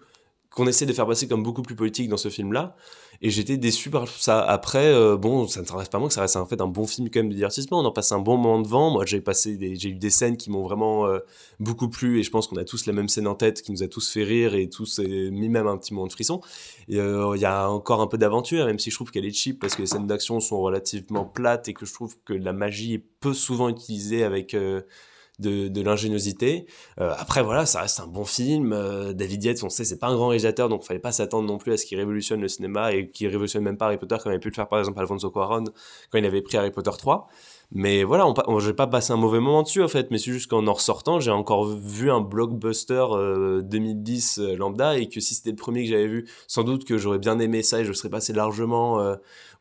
[0.60, 2.76] qu'on essaie de faire passer comme beaucoup plus politiques dans ce film-là.
[3.22, 4.42] Et j'étais déçu par ça.
[4.42, 6.86] Après, euh, bon, ça ne reste pas moins que ça reste en fait un bon
[6.86, 7.80] film quand même de divertissement.
[7.80, 8.92] On en passe un bon moment devant.
[8.92, 11.20] Moi, j'ai passé j'ai eu des scènes qui m'ont vraiment euh,
[11.62, 13.84] beaucoup plu et je pense qu'on a tous la même scène en tête qui nous
[13.84, 16.42] a tous fait rire et tous euh, mis même un petit moment de frisson.
[16.92, 19.60] Euh, il y a encore un peu d'aventure, même si je trouve qu'elle est cheap
[19.60, 22.96] parce que les scènes d'action sont relativement plates et que je trouve que la magie
[22.96, 24.56] est peu souvent utilisée avec
[25.40, 26.66] de, l'ingéniosité.
[27.00, 28.74] Euh, après, voilà, ça reste un bon film.
[28.74, 31.58] Euh, David Yates, on sait, c'est pas un grand réalisateur, donc fallait pas s'attendre non
[31.58, 34.32] plus à ce qu'il révolutionne le cinéma et qu'il révolutionne même pas Harry Potter comme
[34.32, 35.66] avait pu le faire par exemple Alfonso Cuarón
[36.12, 37.28] quand il avait pris Harry Potter 3.
[37.72, 40.32] Mais voilà, on, on- j'ai pas passé un mauvais moment dessus en fait, mais c'est
[40.32, 45.20] juste qu'en en ressortant, j'ai encore vu un blockbuster euh, 2010 euh, lambda et que
[45.20, 47.86] si c'était le premier que j'avais vu, sans doute que j'aurais bien aimé ça et
[47.86, 49.16] je serais passé largement euh,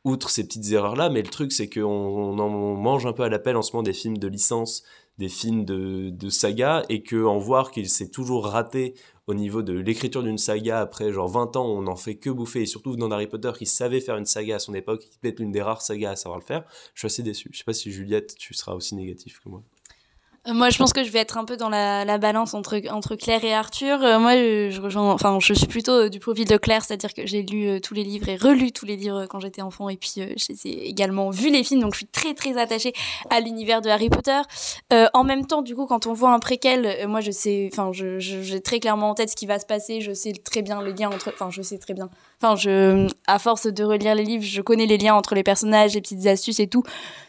[0.05, 1.11] outre ces petites erreurs là.
[1.11, 3.93] Mais le truc, c'est qu'on on mange un peu à l'appel en ce moment des
[3.93, 4.85] films de licence
[5.19, 8.95] des films de, de saga et que en voir qu'il s'est toujours raté
[9.27, 12.63] au niveau de l'écriture d'une saga après genre 20 ans on n'en fait que bouffer.
[12.63, 15.29] Et surtout venant d'Harry Potter qui savait faire une saga à son époque qui peut
[15.29, 17.51] être l'une des rares sagas à savoir le faire je suis assez déçu.
[17.53, 19.63] Je sais pas si Juliette tu seras aussi négatif que moi
[20.53, 23.17] Moi, je pense que je vais être un peu dans la, la balance entre, entre
[23.17, 24.03] Claire et Arthur.
[24.03, 27.27] Euh, moi, je, rejoins, enfin, je suis plutôt euh, du profil de Claire, c'est-à-dire que
[27.27, 29.97] j'ai lu euh, tous les livres et relu tous les livres quand j'étais enfant, et
[29.97, 32.95] puis j'ai également vu les films, donc je suis très très attachée
[33.29, 34.41] à l'univers de Harry Potter.
[35.13, 38.61] En même temps, du coup, quand on voit un préquel, moi, je sais, enfin, j'ai
[38.63, 40.01] très clairement en tête ce qui va se passer.
[40.01, 42.09] Je sais très bien les liens entre, enfin, je sais très bien.
[42.41, 45.95] Enfin, je, à force de relire les livres, je connais les liens entre les personnages,
[45.95, 46.85] les petites astuces et tout.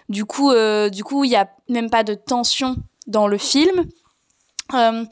[0.07, 3.85] Du coup, euh, du coup, il y a même pas de tension dans le film.
[4.75, 5.05] Euh,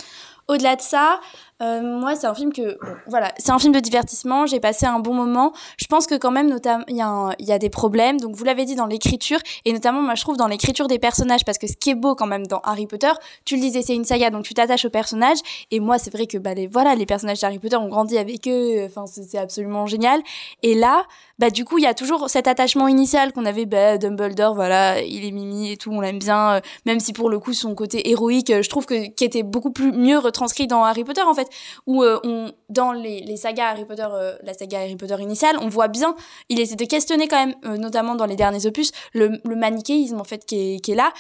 [0.48, 1.20] au-delà de ça,
[1.62, 4.46] euh, moi, c'est un film que, voilà, c'est un film de divertissement.
[4.46, 5.54] J'ai passé un bon moment.
[5.78, 8.20] Je pense que quand même, notamment, il y, a des problèmes.
[8.20, 11.46] Donc, vous l'avez dit dans l'écriture, et notamment, moi, je trouve dans l'écriture des personnages,
[11.46, 13.12] parce que ce qui est beau quand même dans Harry Potter,
[13.46, 15.40] tu le disais, c'est une saga, donc tu t'attaches aux personnages.
[15.72, 18.48] Et moi, c'est vrai que, bah, les, voilà, les personnages d'Harry Potter ont grandi avec
[18.48, 18.86] eux.
[18.86, 20.22] Enfin, c'est c'est absolument génial.
[20.64, 21.06] Et là,
[21.40, 25.02] bah, du coup, il y a toujours cet attachement initial qu'on avait, bah, Dumbledore, voilà,
[25.02, 26.54] il est mimi et tout, on l'aime bien.
[26.54, 29.44] euh, même si pour le coup, son côté héroïque, euh, je trouve que qui était
[29.44, 31.47] beaucoup plus mieux retranscrit dans Harry Potter, en fait
[31.86, 35.70] où euh, on dans les, sagas Harry Potter euh, la saga Harry Potter initiale on
[35.70, 36.16] voit bien
[36.50, 40.24] il essaie de questionner quand même euh, notamment dans les derniers opus le, manichéisme en
[40.24, 41.12] fait qui est, là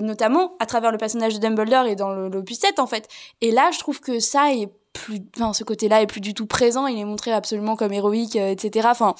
[0.00, 3.08] notamment à travers le personnage de Dumbledore et dans l'opus 7 en fait.
[3.40, 6.34] Et là je trouve que ça est plus enfin ce côté là est plus du
[6.34, 9.14] tout présent il est montré absolument comme héroïque etc enfin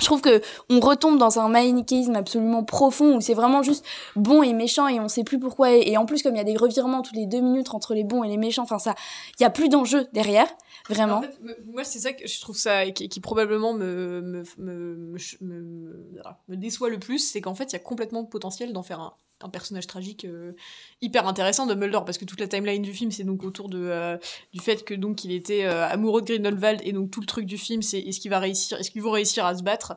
[0.00, 3.84] je trouve que on retombe dans un manichéisme absolument profond où c'est vraiment juste
[4.16, 6.44] bon et méchant et on sait plus pourquoi et, en plus comme il y a
[6.44, 8.94] des revirements tous les deux minutes entre les bons et les méchants enfin ça
[9.38, 10.48] il y a plus d'enjeu derrière
[10.88, 11.22] vraiment.
[11.66, 14.20] Moi, c'est ça que je trouve ça qui, qui probablement me,
[14.58, 18.82] me, me, déçoit le plus, c'est qu'en fait, il y a complètement le potentiel d'en
[18.82, 20.52] faire un, un personnage tragique euh,
[21.00, 23.78] hyper intéressant de Mulder, parce que toute la timeline du film, c'est donc autour de,
[23.78, 24.16] euh,
[24.52, 27.46] du fait que donc il était euh, amoureux de Grindelwald, et donc tout le truc
[27.46, 29.96] du film, c'est est-ce qu'il va réussir, est-ce qu'ils vont réussir à se battre,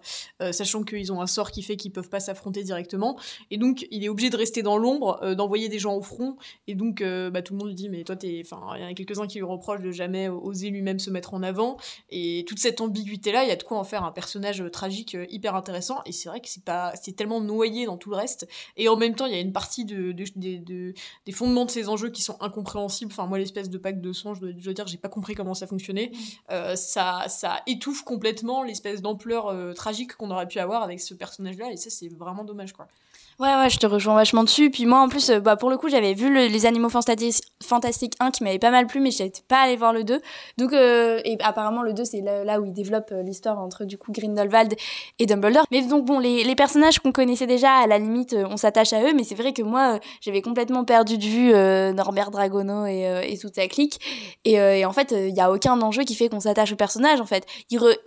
[0.52, 3.18] sachant qu'ils ont un sort qui fait qu'ils peuvent pas s'affronter directement,
[3.52, 6.76] et donc il est obligé de rester dans l'ombre, d'envoyer des gens au front, et
[6.76, 8.94] donc bah, tout le monde lui dit mais toi t'es, enfin il y en a
[8.94, 11.78] quelques-uns qui lui reprochent de jamais oser lui-même se mettre en avant,
[12.10, 15.18] et toute cette ambiguïté là, il y a de quoi en faire un personnage tragique
[15.30, 18.48] hyper intéressant, et c'est vrai que c'est pas, c'est tellement noyé dans tout le reste,
[18.78, 20.94] et en même temps y a une partie de, de- de- de-
[21.26, 23.12] des fondements de ces enjeux qui sont incompréhensibles.
[23.12, 25.36] Enfin moi l'espèce de pack de sang, je dois, je dois dire j'ai pas compris
[25.36, 26.12] comment ça fonctionnait.
[26.52, 31.14] Euh, ça, ça étouffe complètement l'espèce d'ampleur euh, tragique qu'on aurait pu avoir avec ce
[31.14, 32.88] personnage là, et ça c'est vraiment dommage quoi.
[33.40, 34.70] Ouais, ouais, je te rejoins vachement dessus.
[34.70, 38.16] Puis moi, en plus, euh, bah, pour le coup, j'avais vu le- les Animaux Fantastiques
[38.20, 40.22] 1 qui m'avait pas mal plu, mais j'étais pas allée voir le 2.
[40.58, 43.86] Donc, euh, et apparemment, le 2, c'est là, là où il développe euh, l'histoire entre,
[43.86, 44.76] du coup, Grindelwald
[45.20, 45.66] et Dumbledore.
[45.72, 48.94] Mais donc, bon, les, les personnages qu'on connaissait déjà, à la limite, euh, on s'attache
[48.94, 53.24] à eux, mais c'est vrai que moi, j'avais complètement perdu de vue Norbert Dragono et,
[53.28, 54.00] et toute sa clique.
[54.46, 57.26] Et, en fait, il y a aucun enjeu qui fait qu'on s'attache au personnage, en
[57.26, 57.46] fait.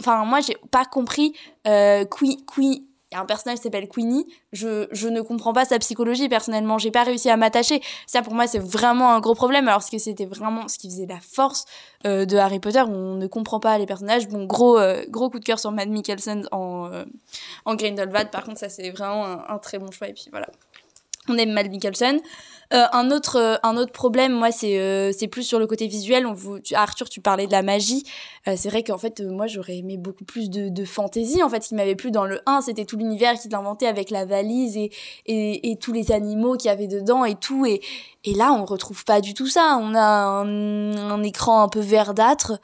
[0.00, 1.34] Enfin, moi, j'ai pas compris
[1.66, 4.26] euh, qui, qui, il y a un personnage qui s'appelle Queenie.
[4.52, 6.76] Je, je ne comprends pas sa psychologie personnellement.
[6.78, 7.80] J'ai pas réussi à m'attacher.
[8.06, 9.68] Ça, pour moi, c'est vraiment un gros problème.
[9.68, 11.66] Alors que c'était vraiment ce qui faisait la force
[12.04, 12.80] euh, de Harry Potter.
[12.80, 14.26] On ne comprend pas les personnages.
[14.28, 17.04] Bon, gros, euh, gros coup de cœur sur Matt Mikkelsen en, euh,
[17.64, 18.30] en Grindelwald.
[18.30, 20.08] Par contre, ça, c'est vraiment un, un très bon choix.
[20.08, 20.48] Et puis voilà.
[21.28, 22.20] On aime Matt Mikkelsen.
[22.74, 25.86] Euh, un autre euh, un autre problème moi c'est euh, c'est plus sur le côté
[25.86, 26.26] visuel.
[26.26, 28.02] On vous tu- Arthur tu parlais de la magie.
[28.48, 31.48] Euh, c'est vrai qu'en fait euh, moi j'aurais aimé beaucoup plus de de fantaisie en
[31.48, 31.62] fait.
[31.62, 34.76] Ce qui m'avait plu dans le 1 c'était tout l'univers qu'il inventait avec la valise
[34.76, 34.90] et,
[35.26, 37.66] et et tous les animaux qu'il y avait dedans et tout.
[37.66, 37.80] Et
[38.24, 39.78] et là on retrouve pas du tout ça.
[39.80, 42.58] On a un, un écran un peu verdâtre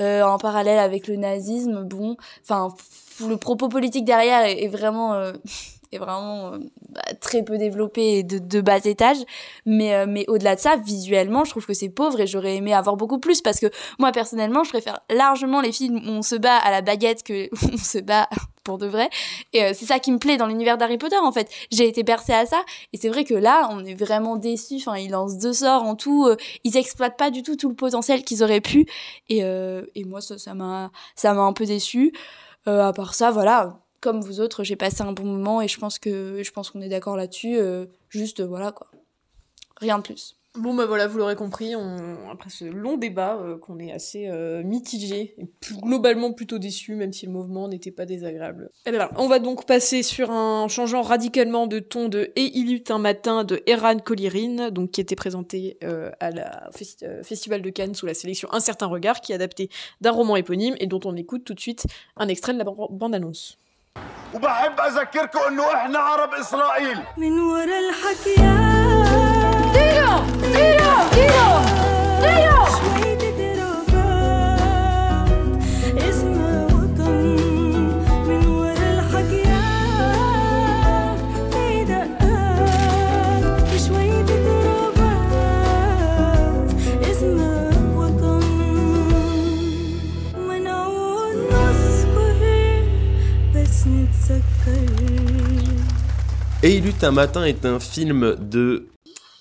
[0.00, 1.84] euh, en parallèle avec le nazisme.
[1.84, 2.74] Bon enfin
[3.28, 5.12] le propos politique derrière est, est vraiment
[5.94, 6.58] est vraiment euh,
[6.90, 9.18] bah, très peu développé et de, bas étage.
[9.66, 12.72] Mais euh, mais au-delà de ça visuellement je trouve que c'est pauvre et j'aurais aimé
[12.74, 13.66] avoir beaucoup plus parce que
[13.98, 17.48] moi personnellement je préfère largement les films où on se bat à la baguette que
[17.72, 18.28] on se bat
[18.64, 19.10] pour de vrai.
[19.52, 21.50] Et euh, c'est ça qui me plaît dans l'univers d'Harry Potter en fait.
[21.70, 24.76] J'ai été bercée à ça et c'est vrai que là on est vraiment déçus.
[24.76, 26.28] Enfin ils lancent deux sorts en tout
[26.64, 28.86] ils exploitent pas du tout tout le potentiel qu'ils auraient pu.
[29.28, 32.12] Et et moi ça m'a ça m'a un peu déçu
[32.66, 35.98] à part ça voilà comme vous autres, j'ai passé un bon moment et je pense
[35.98, 37.56] que je pense qu'on est d'accord là-dessus.
[37.56, 38.88] euh, juste euh, voilà quoi,
[39.78, 40.36] rien de plus.
[40.56, 41.74] Bon bah voilà, vous l'aurez compris,
[42.30, 44.28] après ce long débat euh, qu'on est assez
[44.62, 45.48] mitigé, et
[45.82, 48.70] globalement plutôt déçu, même si le mouvement n'était pas désagréable.
[48.86, 52.72] Et voilà, on va donc passer sur un changeant radicalement de ton de Et il
[52.72, 56.70] eut un matin de Eran Collirin, donc qui était présenté euh, à la
[57.24, 59.70] Festival de Cannes sous la sélection Un certain regard, qui est adapté
[60.02, 61.84] d'un roman éponyme et dont on écoute tout de suite
[62.16, 63.58] un extrait de la ban- bande-annonce.
[64.34, 66.98] وبحب أذكركم إنه إحنا عرب إسرائيل.
[67.16, 69.14] من ورا الحكيات
[69.72, 71.50] ديو ديو ديو
[72.20, 72.64] ديو
[97.02, 98.86] Un matin est un film de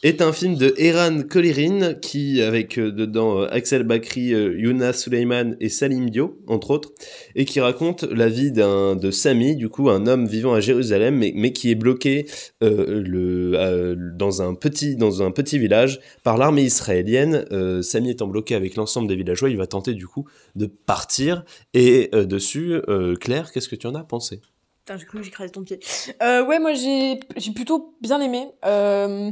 [0.03, 4.91] est un film de Eran Collirin qui avec euh, dedans euh, Axel Bakri, euh, Yuna
[4.91, 6.91] Suleiman et Salim Dio entre autres
[7.35, 11.15] et qui raconte la vie d'un de Sami du coup un homme vivant à Jérusalem
[11.15, 12.25] mais, mais qui est bloqué
[12.61, 17.45] le dans un petit dans un petit village par l'armée israélienne.
[17.81, 21.45] Sami étant bloqué avec l'ensemble des villageois il va tenter du coup de partir.
[21.73, 22.81] Et dessus
[23.21, 24.41] Claire qu'est-ce que tu en as pensé?
[24.85, 25.79] Putain, j'ai cru que j'écrasais ton pied.
[26.21, 28.51] Euh, ouais, moi j'ai j'ai plutôt bien aimé.
[28.65, 29.31] Euh,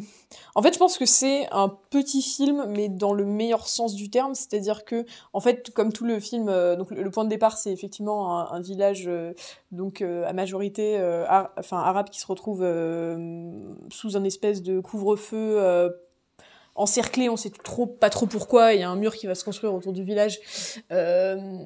[0.56, 4.10] en fait, je pense que c'est un petit film, mais dans le meilleur sens du
[4.10, 4.34] terme.
[4.34, 7.74] C'est-à-dire que, en fait, comme tout le film, euh, donc le, point de départ, c'est
[7.74, 9.34] effectivement un, village euh,
[9.74, 10.96] donc à majorité
[11.58, 12.62] enfin arabe qui se retrouve
[13.90, 15.92] sous un espèce de couvre-feu.
[16.76, 19.44] encerclé, on sait trop pas trop pourquoi, il y a un mur qui va se
[19.44, 20.40] construire autour du village.
[20.94, 21.58] Euh,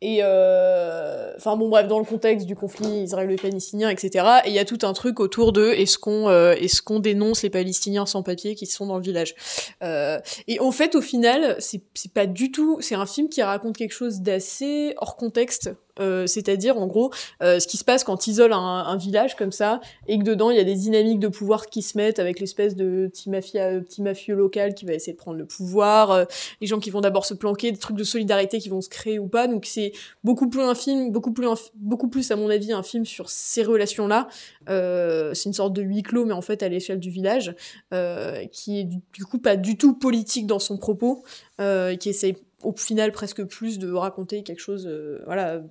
[0.00, 4.26] Et euh, enfin bon bref, dans le contexte du conflit israélo-palestinien, etc.
[4.44, 7.42] Et il y a tout un truc autour de est-ce qu'on euh, est-ce qu'on dénonce
[7.42, 9.34] les Palestiniens sans papier qui sont dans le village.
[9.82, 12.78] Euh, et en fait, au final, c'est c'est pas du tout.
[12.80, 15.70] C'est un film qui raconte quelque chose d'assez hors contexte.
[16.00, 19.36] Euh, c'est-à-dire en gros euh, ce qui se passe quand ils isolent un, un village
[19.36, 22.18] comme ça et que dedans il y a des dynamiques de pouvoir qui se mettent
[22.18, 26.10] avec l'espèce de petit mafia petit mafieux local qui va essayer de prendre le pouvoir
[26.10, 26.24] euh,
[26.60, 29.20] les gens qui vont d'abord se planquer des trucs de solidarité qui vont se créer
[29.20, 29.46] ou pas.
[29.46, 29.92] Donc c'est
[30.24, 33.62] beaucoup plus un film beaucoup plus beaucoup plus à mon avis un film sur ces
[33.62, 34.26] relations là
[34.66, 37.54] c'est une sorte de huis clos mais en fait à l'échelle du village
[37.92, 41.22] euh, qui est du, coup pas du tout politique dans son propos
[41.60, 45.62] euh, qui essaye au final presque plus de raconter quelque chose euh, voilà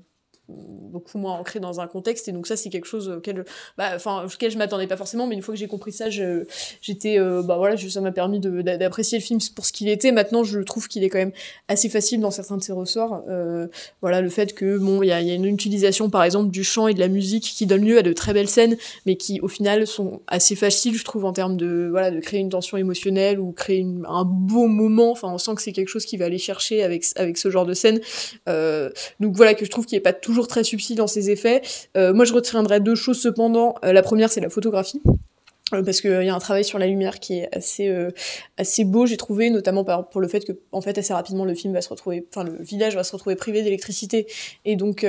[0.49, 2.27] beaucoup moins ancré dans un contexte.
[2.27, 3.45] Et donc ça c'est quelque chose auquel
[3.77, 7.17] bah enfin auquel je m'attendais pas forcément mais une fois que j'ai compris ça j'étais
[7.17, 10.11] euh, bah voilà ça m'a permis d'apprécier le film pour ce qu'il était.
[10.11, 11.31] Maintenant je trouve qu'il est quand même
[11.67, 13.23] assez facile dans certains de ses ressorts.
[13.29, 13.67] Euh,
[14.01, 16.93] voilà le fait que bon il y a, une utilisation par exemple du chant et
[16.93, 19.87] de la musique qui donne lieu à de très belles scènes mais qui au final
[19.87, 23.51] sont assez faciles je trouve en termes de voilà de créer une tension émotionnelle ou
[23.51, 25.11] créer un beau moment.
[25.11, 27.65] Enfin on sent que c'est quelque chose qui va aller chercher avec avec ce genre
[27.65, 28.01] de scène.
[28.49, 31.61] Euh, donc voilà que je trouve qu'il est pas toujours très subtil dans ses effets.
[31.97, 33.21] Euh, moi je retiendrai deux choses.
[33.21, 35.01] Cependant Euh, la première c'est la photographie.
[35.73, 37.91] Euh, parce qu'il y a un travail sur la lumière qui est assez
[38.57, 41.73] assez beau j'ai trouvé notamment pour le fait que en fait assez rapidement le film
[41.73, 44.27] va se retrouver enfin le village va se retrouver privé d'électricité.
[44.65, 45.05] Et donc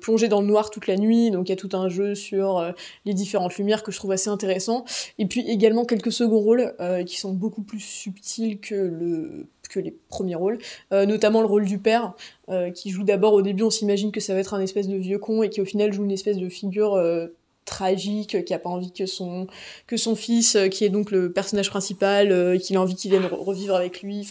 [0.00, 2.72] plongé dans le noir toute la nuit donc il y a tout un jeu sur
[3.04, 4.84] les différentes lumières que je trouve assez intéressant.
[5.18, 6.74] Et puis également quelques seconds rôles
[7.06, 10.58] qui sont beaucoup plus subtils que le que les premiers rôles
[10.92, 12.14] euh, notamment le rôle du père
[12.48, 14.96] euh, qui joue d'abord au début on s'imagine que ça va être un espèce de
[14.96, 17.28] vieux con et qui au final joue une espèce de figure euh,
[17.64, 19.46] tragique qui a pas envie que son
[19.86, 23.34] que son fils qui est donc le personnage principal qu'il a envie qu'il vienne re-
[23.34, 24.26] revivre avec lui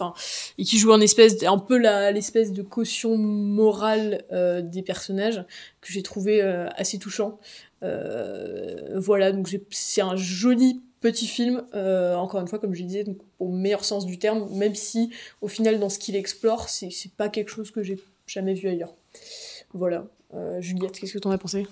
[0.57, 1.77] et qui joue un espèce un peu
[2.11, 4.25] l'espèce de caution morale
[4.63, 5.45] des personnages
[5.79, 6.41] que j'ai trouvé
[6.75, 7.39] assez touchant.
[7.81, 13.05] Voilà donc c'est un joli petit film euh, encore une fois comme je disais
[13.39, 15.11] au meilleur sens du terme même si
[15.41, 18.69] au final dans ce qu'il explore c'est c'est pas quelque chose que j'ai jamais vu
[18.69, 18.95] ailleurs.
[19.73, 20.07] Voilà.
[20.33, 21.67] Euh, Juliette qu'est-ce que t'en as pensé?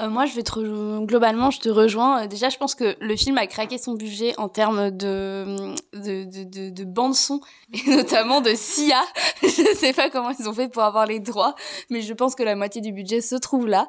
[0.00, 2.22] Euh, moi, je vais te globalement, je te rejoins.
[2.22, 6.24] Euh, Déjà, je pense que le film a craqué son budget en termes de de,
[6.24, 7.40] de, de, de bande son
[7.72, 9.00] et notamment de Sia.
[9.42, 11.54] je sais pas comment ils ont fait pour avoir les droits,
[11.90, 13.88] mais je pense que la moitié du budget se trouve là.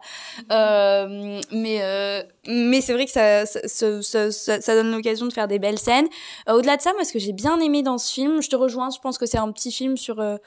[0.52, 5.28] Euh, mais euh, mais c'est vrai que ça ça, ça, ça, ça- ça donne l'occasion
[5.28, 6.08] de faire des belles scènes.
[6.48, 8.56] Euh, Au-delà de ça, moi, ce que j'ai bien aimé dans ce film, je te
[8.56, 8.89] rejoins.
[8.89, 10.38] Je pense que c'est un petit film sur euh,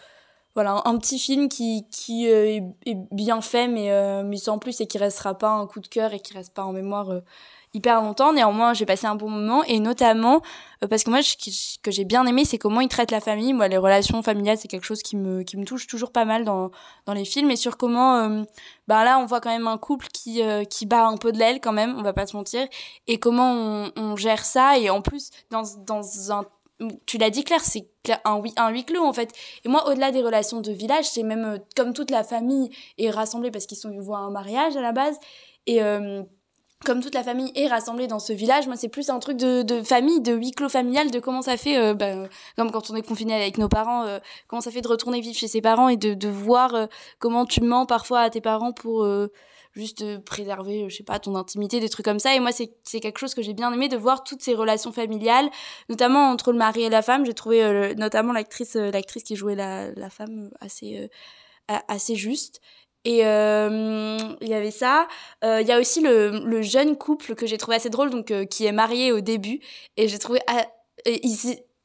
[0.55, 4.81] voilà, un petit film qui, qui euh, est, bien fait, mais, euh, mais sans plus,
[4.81, 7.21] et qui restera pas un coup de cœur et qui reste pas en mémoire euh,
[7.75, 8.35] hyper longtemps.
[8.35, 10.43] Néanmoins, j'ai passé un bon moment, et notamment,
[10.83, 13.55] euh, parce que moi, ce que j'ai bien aimé, c'est comment il traite la famille.
[13.55, 16.45] Moi, les relations familiales, c'est quelque chose qui me, qui me touche toujours pas mal
[16.45, 16.71] dans,
[17.07, 18.45] dans les films, et sur comment,
[18.89, 21.39] bah là, on voit quand même un couple qui, euh, qui bat un peu de
[21.39, 22.67] l'aile quand même, on va pas se mentir,
[23.07, 26.45] et comment on, on gère ça, et en plus, dans, dans un
[27.07, 27.87] tu l'as dit Claire, c'est
[28.25, 29.31] un, un huis clos en fait.
[29.65, 33.11] Et moi, au-delà des relations de village, c'est même euh, comme toute la famille est
[33.11, 35.19] rassemblée parce qu'ils sont ils voient un mariage à la base.
[35.67, 36.23] Et euh,
[36.85, 39.63] comme toute la famille est rassemblée dans ce village, moi, c'est plus un truc de,
[39.63, 42.97] de famille, de huis clos familial, de comment ça fait, euh, ben, comme quand on
[42.97, 44.05] est confiné avec nos parents,
[44.49, 46.89] comment ça fait de retourner vivre chez ses parents et de, de voir
[47.21, 49.07] comment tu mens parfois à tes parents pour
[49.75, 52.35] juste euh, préserver, euh, je sais pas, ton intimité, des trucs comme ça.
[52.35, 55.51] Et moi, c'est quelque chose que j'ai bien aimé de voir toutes ces relations familiales,
[55.89, 57.25] notamment entre le mari et la femme.
[57.25, 58.77] J'ai trouvé euh, notamment l'actrice
[59.25, 61.09] qui jouait la, la femme assez,
[61.69, 62.61] assez juste.
[63.05, 65.09] Et il y avait ça.
[65.43, 68.67] Il y a aussi le, le jeune couple que j'ai trouvé assez drôle, donc qui
[68.67, 69.61] est marié au début.
[69.97, 70.41] Et j'ai trouvé.
[70.47, 70.67] ah,
[71.05, 71.21] et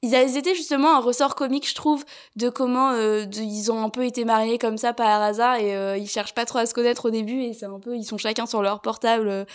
[0.07, 2.03] ils étaient justement un ressort comique, je trouve,
[2.35, 5.97] de comment euh, ils ont un peu été mariés comme ça par hasard et euh,
[5.97, 8.17] ils cherchent pas trop à se connaître au début et c'est un peu ils sont
[8.17, 9.45] chacun sur leur portable euh,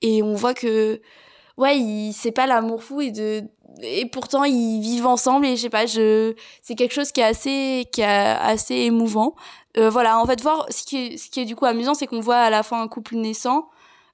[0.00, 1.00] et on voit que
[1.56, 3.42] ouais c'est pas l'amour fou et de
[3.82, 7.24] et pourtant ils vivent ensemble et je sais pas je c'est quelque chose qui est
[7.24, 9.34] assez qui est assez émouvant.
[9.76, 12.36] Voilà en fait voir ce qui ce qui est du coup amusant c'est qu'on voit
[12.36, 13.68] à la fin un couple naissant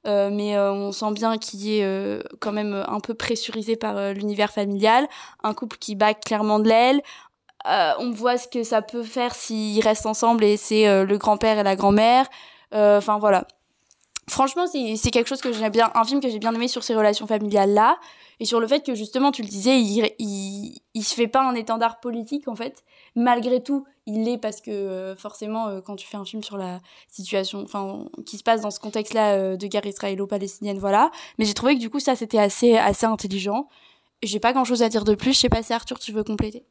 [0.08, 4.14] euh, mais euh, on sent bien qu'il est euh, quand même un peu pressurisé par
[4.14, 5.06] l'univers familial
[5.42, 7.02] un couple qui bat clairement de l'aile.
[7.64, 11.62] On voit ce que ça peut faire s'ils restent ensemble et c'est le grand-père et
[11.62, 12.26] la grand-mère.
[12.72, 13.46] Enfin voilà.
[14.26, 16.94] Franchement c'est quelque chose que j'ai bien un film que j'ai bien aimé sur ces
[16.94, 17.98] relations familiales là
[18.40, 21.42] et sur le fait que justement tu le disais il il, il se fait pas
[21.42, 22.84] un étendard politique en fait.
[23.14, 26.56] Malgré tout il l'est parce que euh, forcément euh, quand tu fais un film sur
[26.56, 31.10] la situation enfin qui se passe dans ce contexte là de guerre israélo-palestinienne voilà.
[31.38, 33.68] Mais j'ai trouvé que du coup ça c'était assez assez intelligent.
[34.22, 35.34] J'ai pas grand chose à dire de plus.
[35.34, 36.64] Je sais pas si Arthur tu veux compléter?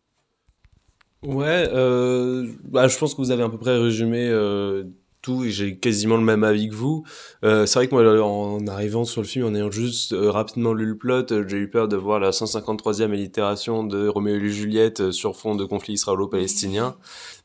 [1.23, 4.83] Ouais, euh, bah, je pense que vous avez à peu près résumé euh,
[5.43, 7.03] et j'ai quasiment le même avis que vous.
[7.43, 10.73] Euh, c'est vrai que moi, en arrivant sur le film, en ayant juste euh, rapidement
[10.73, 14.49] lu le plot, euh, j'ai eu peur de voir la 153e allitération de Roméo et
[14.49, 16.95] Juliette sur fond de conflit israélo-palestinien.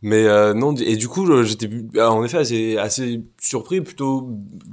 [0.02, 0.24] Mais
[0.54, 4.30] non, et du coup, j'étais ah, en effet assez, surpris, plutôt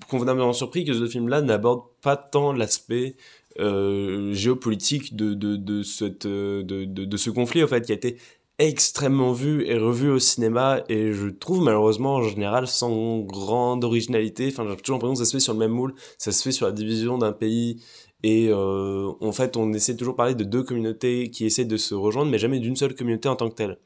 [0.10, 3.16] convenablement surpris que ce film-là n'aborde pas tant l'aspect
[3.58, 8.18] géopolitique de, de, de, de ce conflit, en fait, qui a été
[8.60, 14.50] extrêmement vu et revu au cinéma et je trouve malheureusement en général sans grande originalité.
[14.52, 16.52] Enfin j'ai toujours l'impression que ça se fait sur le même moule ça se fait
[16.52, 17.82] sur la division d'un pays
[18.22, 21.78] et euh, en fait on essaie toujours de parler de deux communautés qui essaient de
[21.78, 23.78] se rejoindre mais jamais d'une seule communauté en tant que telle.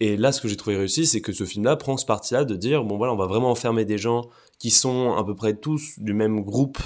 [0.00, 2.32] Et là ce que j'ai trouvé réussi c'est que ce film là prend ce parti
[2.32, 5.34] là de dire bon voilà on va vraiment enfermer des gens qui sont à peu
[5.34, 6.78] près tous du même groupe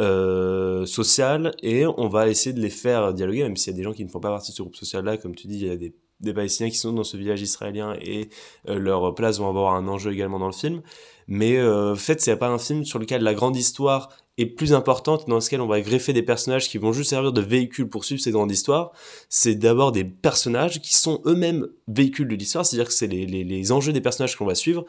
[0.00, 3.84] euh, social et on va essayer de les faire dialoguer même s'il y a des
[3.84, 5.66] gens qui ne font pas partie de ce groupe social là comme tu dis il
[5.66, 8.28] y a des des Palestiniens qui sont dans ce village israélien et
[8.68, 10.82] euh, leur place vont avoir un enjeu également dans le film.
[11.26, 14.72] Mais euh, en fait, c'est pas un film sur lequel la grande histoire est plus
[14.72, 18.04] importante, dans lequel on va greffer des personnages qui vont juste servir de véhicule pour
[18.04, 18.90] suivre ces grandes histoires.
[19.28, 23.44] C'est d'abord des personnages qui sont eux-mêmes véhicules de l'histoire, c'est-à-dire que c'est les, les,
[23.44, 24.84] les enjeux des personnages qu'on va suivre.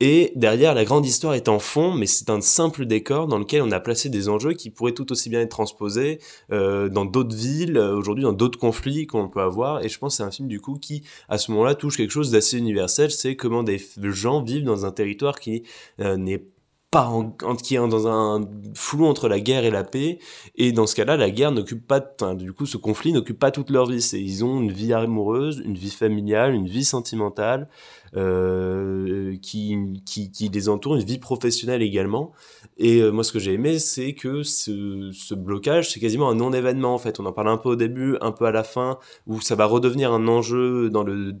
[0.00, 3.62] Et derrière, la grande histoire est en fond, mais c'est un simple décor dans lequel
[3.62, 6.20] on a placé des enjeux qui pourraient tout aussi bien être transposés
[6.52, 9.84] euh, dans d'autres villes, euh, aujourd'hui dans d'autres conflits qu'on peut avoir.
[9.84, 12.12] Et je pense que c'est un film du coup qui, à ce moment-là, touche quelque
[12.12, 13.10] chose d'assez universel.
[13.10, 15.64] C'est comment des gens vivent dans un territoire qui
[15.98, 16.57] euh, n'est pas
[16.96, 20.18] en, en, qui est dans un flou entre la guerre et la paix.
[20.56, 22.00] Et dans ce cas-là la guerre n'occupe pas
[22.34, 24.00] du coup ce conflit n'occupe pas toute leur vie.
[24.00, 27.68] C'est ils ont une vie amoureuse une vie familiale une vie sentimentale
[28.16, 29.76] euh, qui,
[30.06, 32.32] qui, qui les entoure une vie professionnelle également.
[32.78, 36.36] Et euh, moi ce que j'ai aimé c'est que ce, ce blocage c'est quasiment un
[36.36, 37.20] non événement en fait.
[37.20, 39.66] On en parle un peu au début un peu à la fin où ça va
[39.66, 41.36] redevenir un enjeu dans le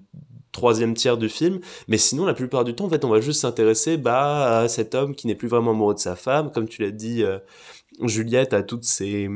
[0.58, 3.40] troisième tiers du film, mais sinon la plupart du temps en fait on va juste
[3.42, 6.82] s'intéresser bah à cet homme qui n'est plus vraiment amoureux de sa femme, comme tu
[6.82, 7.38] l'as dit euh,
[8.02, 9.28] Juliette toutes ces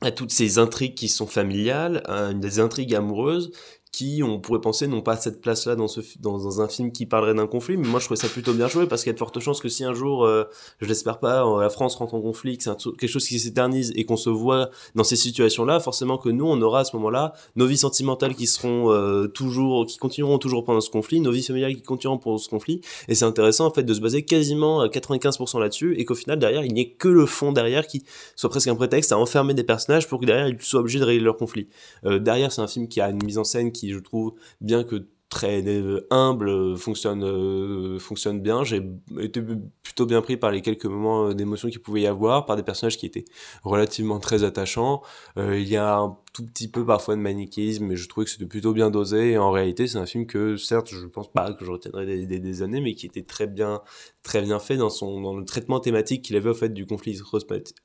[0.00, 3.52] à toutes ces intrigues qui sont familiales, à des intrigues amoureuses
[3.92, 7.34] qui, on pourrait penser, n'ont pas cette place-là dans, ce, dans, un film qui parlerait
[7.34, 7.76] d'un conflit.
[7.76, 9.60] Mais moi, je trouvais ça plutôt bien joué parce qu'il y a de fortes chances
[9.60, 10.44] que si un jour, euh,
[10.80, 13.92] je l'espère pas, euh, la France rentre en conflit, que c'est quelque chose qui s'éternise
[13.94, 17.34] et qu'on se voit dans ces situations-là, forcément que nous, on aura à ce moment-là
[17.54, 21.42] nos vies sentimentales qui seront euh, toujours, qui continueront toujours pendant ce conflit, nos vies
[21.42, 22.80] familiales qui continueront pendant ce conflit.
[23.08, 26.38] Et c'est intéressant, en fait, de se baser quasiment à 95% là-dessus et qu'au final,
[26.38, 28.04] derrière, il n'y ait que le fond derrière qui
[28.36, 31.04] soit presque un prétexte à enfermer des personnages pour que derrière, ils soient obligés de
[31.04, 31.68] régler leur conflit.
[32.06, 34.34] Euh, derrière, c'est un film qui a une mise en scène qui qui je trouve
[34.60, 35.64] bien que très
[36.10, 38.64] humble fonctionne euh, fonctionne bien.
[38.64, 38.82] J'ai
[39.18, 39.42] été
[39.82, 42.98] plutôt bien pris par les quelques moments d'émotion qu'il pouvait y avoir par des personnages
[42.98, 43.24] qui étaient
[43.64, 45.02] relativement très attachants.
[45.38, 48.30] Euh, il y a un tout petit peu parfois de manichéisme mais je trouvais que
[48.30, 49.32] c'était plutôt bien dosé.
[49.32, 52.26] Et en réalité c'est un film que certes je pense pas que je retiendrai des,
[52.26, 53.80] des, des, années mais qui était très bien
[54.22, 57.18] très bien fait dans son dans le traitement thématique qu'il avait au fait du conflit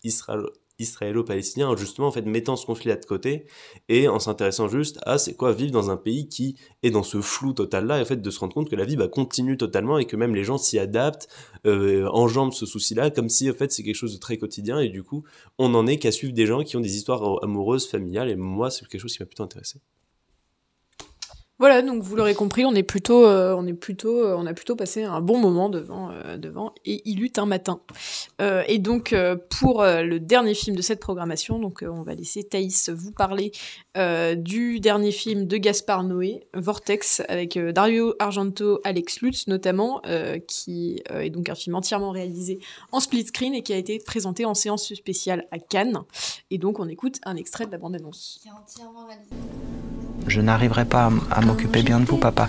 [0.04, 3.46] israélo israélo-palestinien, justement en fait mettant ce conflit là de côté
[3.90, 7.22] et en s'intéressant juste à c'est quoi vivre dans un pays qui est dans ce
[7.22, 9.58] flou total là et en fait de se rendre compte que la vie bah, continue
[9.58, 11.28] totalement et que même les gens s'y adaptent,
[11.66, 14.80] euh, enjambent ce souci là comme si en fait c'est quelque chose de très quotidien
[14.80, 15.24] et du coup
[15.58, 18.70] on en est qu'à suivre des gens qui ont des histoires amoureuses, familiales et moi
[18.70, 19.80] c'est quelque chose qui m'a plutôt intéressé.
[21.60, 24.54] Voilà, donc vous l'aurez compris, on est plutôt, euh, on est plutôt, euh, on a
[24.54, 27.82] plutôt passé un bon moment devant, euh, devant, et il eut un matin.
[28.68, 29.16] Et donc
[29.50, 33.52] pour le dernier film de cette programmation, donc on va laisser Thaïs vous parler
[34.38, 40.02] du dernier film de Gaspard Noé, Vortex, avec Dario Argento, Alex Lutz notamment,
[40.48, 42.60] qui est donc un film entièrement réalisé
[42.92, 46.04] en split screen et qui a été présenté en séance spéciale à Cannes.
[46.52, 48.40] Et donc on écoute un extrait de la bande-annonce.
[50.28, 52.48] Je n'arriverai pas à, à m'occuper bien de vous, papa.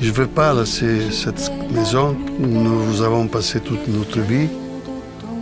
[0.00, 2.16] Je ne veux pas laisser cette maison.
[2.38, 4.48] Nous avons passé toute notre vie.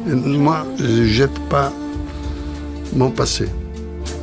[0.07, 1.73] Et moi, je ne jette pas
[2.95, 3.49] mon passé.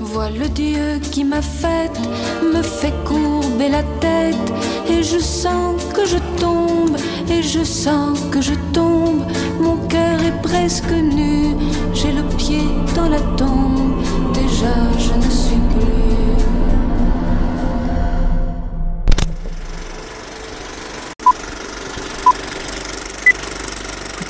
[0.02, 2.00] Vois le Dieu qui m'a faite,
[2.54, 4.54] me fait courber la tête,
[4.90, 6.96] et je sens que je tombe,
[7.30, 9.22] et je sens que je tombe.
[9.62, 11.56] Mon cœur est presque nu,
[11.94, 12.64] j'ai le pied
[12.96, 14.02] dans la tombe,
[14.34, 16.09] déjà je ne suis plus.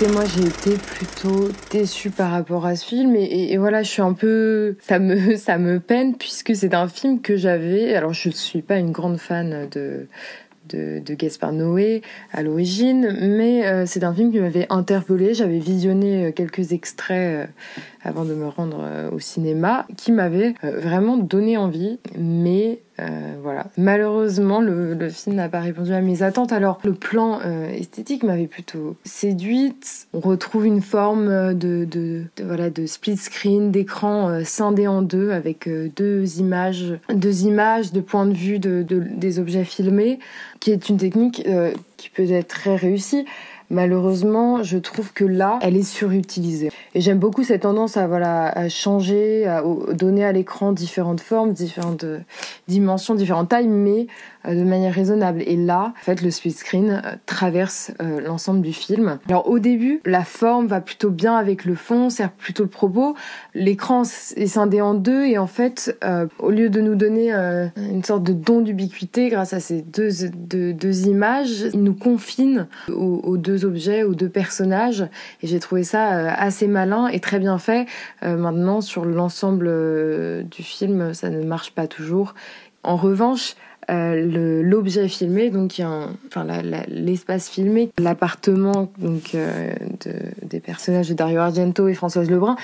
[0.08, 4.14] Moi j'ai été plutôt déçue par rapport à ce film et, voilà je suis un
[4.14, 8.62] peu ça me ça me peine puisque c'est un film que j'avais alors je suis
[8.62, 10.08] pas une grande fan de
[10.70, 15.34] de, de Gaspard Noé à l'origine mais euh, c'est un film qui m'avait interpellée.
[15.34, 17.52] J'avais visionné euh, quelques extraits euh,
[18.04, 23.38] avant de me rendre euh, au cinéma qui m'avait euh, vraiment donné envie mais Euh,
[23.41, 23.68] voilà.
[23.78, 26.52] Malheureusement, le, film n'a pas répondu à mes attentes.
[26.52, 27.39] Alors, le plan
[27.72, 30.08] esthétique m'avait plutôt séduite.
[30.14, 35.70] On retrouve une forme de, voilà de split screen, d'écran euh, scindé en deux avec
[35.95, 40.20] deux images, deux images de point de vue de, de- des objets filmés,
[40.60, 41.47] qui est une technique
[41.95, 43.24] qui peut être très réussie.
[43.72, 46.72] Malheureusement, je trouve que là, elle est surutilisée.
[46.95, 49.63] Et j'aime beaucoup cette tendance à voilà à changer, à
[49.93, 52.20] donner à l'écran différentes formes, différentes euh,
[52.67, 54.07] dimensions, différentes tailles, mais
[54.47, 55.43] euh, de manière raisonnable.
[55.45, 59.20] Et là, en fait, le split screen euh, traverse l'ensemble du film.
[59.28, 63.15] Alors au début, la forme va plutôt bien avec le fond, sert plutôt le propos.
[63.53, 65.97] L'écran est scindé en deux et en fait,
[66.39, 71.07] au lieu de nous donner une sorte de don d'ubiquité grâce à ces deux, deux,
[71.07, 75.01] images, il nous confine aux deux objets, aux deux personnages.
[75.43, 77.86] Et j'ai trouvé ça euh, assez malin et très bien fait.
[78.24, 82.36] Euh, maintenant, sur l'ensemble euh, du film, ça ne marche pas toujours.
[82.84, 83.55] En revanche,
[83.89, 85.82] l'objet filmé, donc
[86.28, 86.45] enfin
[86.88, 92.55] l'espace filmé, l'appartement donc de- des personnages de Dario Argento et Françoise Lebrun,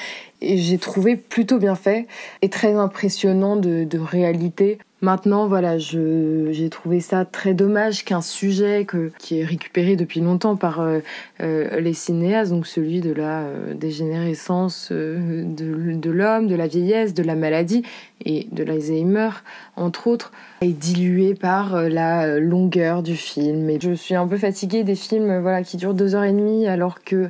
[0.44, 2.06] j'ai trouvé plutôt bien fait
[2.44, 4.78] et très impressionnant de réalité.
[5.06, 8.88] Maintenant, voilà, j'ai trouvé ça très dommage qu'un sujet
[9.20, 10.98] qui est récupéré depuis longtemps par euh,
[11.42, 17.22] euh, les cinéastes, donc celui de la euh, dégénérescence de, l'homme, de la vieillesse, de
[17.22, 17.84] la maladie
[18.26, 19.30] et de l'Alzheimer,
[19.76, 20.32] entre autres,
[20.62, 23.70] est dilué par la longueur du film.
[23.70, 26.68] Et je suis un peu fatiguée des films voilà, qui durent deux heures et demie
[26.68, 27.30] alors que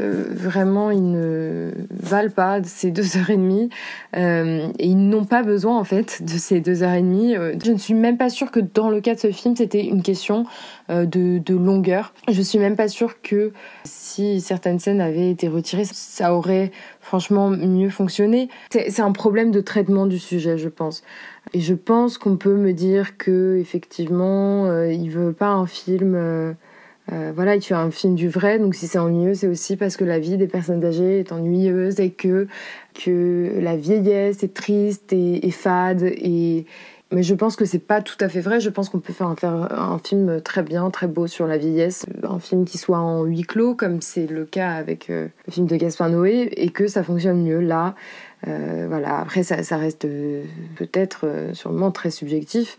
[0.00, 3.70] euh, vraiment ils ne valent pas ces deux heures et demie
[4.16, 7.36] euh, et ils n'ont pas besoin en fait de ces deux heures et demie.
[7.36, 9.84] Euh, Je ne suis même pas sûre que dans le cas de ce film c'était
[9.84, 10.46] une question
[10.90, 12.14] euh, de, de longueur.
[12.30, 13.52] Je suis même pas sûre que
[13.84, 16.70] si certaines scènes avaient été retirées, ça aurait
[17.00, 18.48] franchement mieux fonctionné.
[18.70, 21.02] C'est un problème de traitement du sujet, je pense.
[21.54, 26.54] Et je pense qu'on peut me dire que effectivement, euh, il veut pas un film.
[27.10, 29.96] Euh, voilà, il fait un film du vrai, donc si c'est ennuyeux, c'est aussi parce
[29.96, 32.46] que la vie des personnes âgées est ennuyeuse et que,
[32.94, 36.02] que la vieillesse est triste et, fade.
[36.02, 36.64] Et...
[37.10, 38.60] Mais je pense que c'est pas tout à fait vrai.
[38.60, 41.58] Je pense qu'on peut faire un, faire un film très bien, très beau sur la
[41.58, 42.06] vieillesse.
[42.22, 45.66] Un film qui soit en huis clos, comme c'est le cas avec euh, le film
[45.66, 47.96] de Gaspard Noé, et que ça fonctionne mieux là.
[48.46, 50.06] Euh, voilà, après, ça, reste
[50.76, 52.78] peut-être sûrement très subjectif,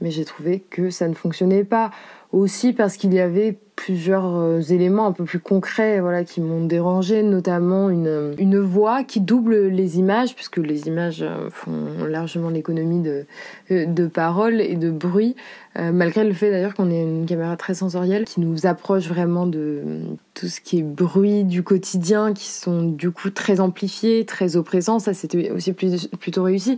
[0.00, 1.92] mais j'ai trouvé que ça ne fonctionnait pas.
[2.32, 6.64] Aussi parce qu'il y avait plusieurs euh, éléments un peu plus concrets voilà, qui m'ont
[6.64, 12.50] dérangé, notamment une, une voix qui double les images, puisque les images euh, font largement
[12.50, 13.26] l'économie de,
[13.70, 15.34] euh, de paroles et de bruit,
[15.74, 19.80] malgré le fait d'ailleurs qu'on ait une caméra très sensorielle qui nous approche vraiment de
[20.34, 24.98] tout ce qui est bruit du quotidien, qui sont du coup très amplifiés, très oppressants,
[24.98, 26.76] ça c'était aussi plutôt réussi.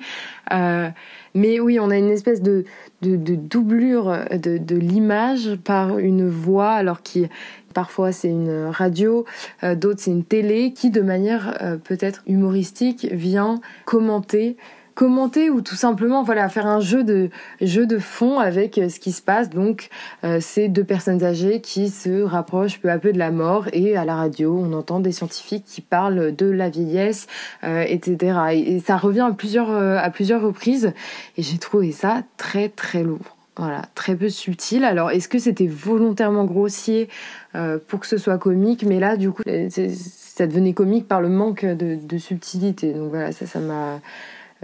[1.36, 2.64] Mais oui, on a une espèce de,
[3.02, 7.26] de, doublure de l'image par une voix, alors qui
[7.74, 9.26] parfois c'est une radio,
[9.62, 14.56] euh, d'autres c'est une télé, qui de manière euh, peut-être humoristique vient commenter.
[14.94, 17.28] Commenter ou tout simplement voilà faire un jeu de
[17.60, 19.50] jeu de fond avec euh, ce qui se passe.
[19.50, 19.88] Donc
[20.22, 23.96] euh, ces deux personnes âgées qui se rapprochent peu à peu de la mort et
[23.96, 27.26] à la radio on entend des scientifiques qui parlent de la vieillesse
[27.64, 30.92] etc et, ça revient à plusieurs à plusieurs reprises.
[31.36, 34.84] Et j'ai trouvé ça très très lourd voilà, très peu subtil.
[34.84, 37.08] Alors, est-ce que c'était volontairement grossier
[37.54, 38.84] euh, pour que ce soit comique?
[38.84, 42.92] Mais là, du coup, c'est- ça devenait comique par le manque de, subtilité.
[42.92, 44.00] Donc voilà, ça, ça m'a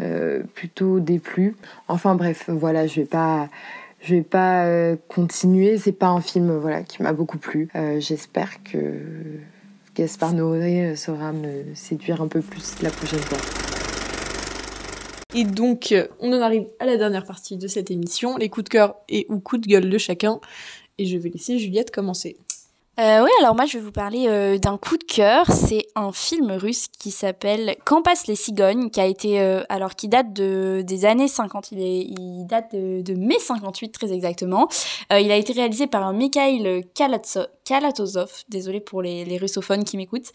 [0.00, 1.54] euh, plutôt déplu.
[1.86, 3.48] Enfin bref, voilà, je vais pas,
[4.02, 5.78] je vais pas euh, continuer.
[5.78, 7.68] C'est pas un film, voilà, qui m'a beaucoup plu.
[7.76, 8.78] Euh, J'espère que
[9.94, 13.69] Gaspard Noé saura me séduire un peu plus la prochaine fois.
[15.32, 18.64] Et donc, euh, on en arrive à la dernière partie de cette émission, les coups
[18.64, 20.40] de cœur et ou coups de gueule de chacun.
[20.98, 22.36] Et je vais laisser Juliette commencer.
[22.98, 25.46] Euh, oui, alors moi je vais vous parler euh, d'un coup de cœur.
[25.50, 29.94] C'est un film russe qui s'appelle Quand passent les cigognes, qui a été euh, alors
[29.94, 31.72] qui date de des années 50.
[31.72, 34.68] Il, est, il date de, mai 58 très exactement.
[35.12, 36.84] Euh, il a été réalisé par Mikhail
[37.70, 38.30] Kalatozov.
[38.48, 40.32] Désolé pour les, les russophones qui m'écoutent.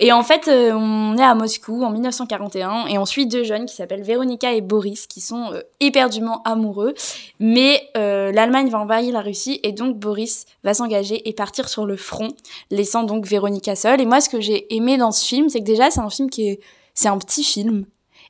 [0.00, 3.66] Et en fait, euh, on est à Moscou en 1941 et on suit deux jeunes
[3.66, 6.94] qui s'appellent Véronica et Boris, qui sont euh, éperdument amoureux.
[7.38, 11.96] Mais l'Allemagne va envahir la Russie et donc Boris va s'engager et partir sur le
[12.02, 12.28] front,
[12.70, 14.00] laissant donc Véronica seule.
[14.00, 16.28] Et moi, ce que j'ai aimé dans ce film, c'est que déjà, c'est un film
[16.28, 16.60] qui est,
[16.94, 17.86] c'est un petit film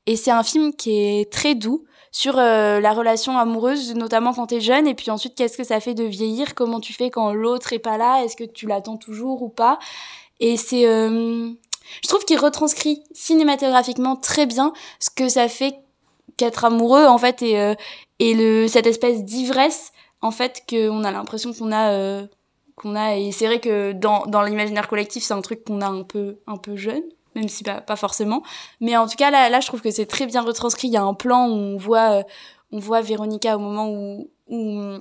[0.06, 4.48] et c'est un film qui est très doux sur euh, la relation amoureuse, notamment quand
[4.48, 7.32] t'es jeune, et puis ensuite qu'est-ce que ça fait de vieillir, comment tu fais quand
[7.32, 9.78] l'autre est pas là, est-ce que tu l'attends toujours ou pas?
[10.38, 11.50] Et c'est, euh,
[12.02, 15.76] je trouve qu'il retranscrit cinématographiquement très bien ce que ça fait
[16.36, 17.74] qu'être amoureux en fait et euh,
[18.18, 22.22] et le cette espèce d'ivresse en fait qu'on a l'impression qu'on a
[22.82, 23.16] qu'on a.
[23.16, 26.38] Et c'est vrai que dans dans l'imaginaire collectif c'est un truc qu'on a un peu
[26.46, 27.02] un peu jeune
[27.34, 28.42] même si pas, pas forcément.
[28.80, 30.88] Mais en tout cas là là je trouve que c'est très bien retranscrit.
[30.88, 32.22] Il y a un plan où on voit euh,
[32.72, 34.98] on voit Véronica au moment où où,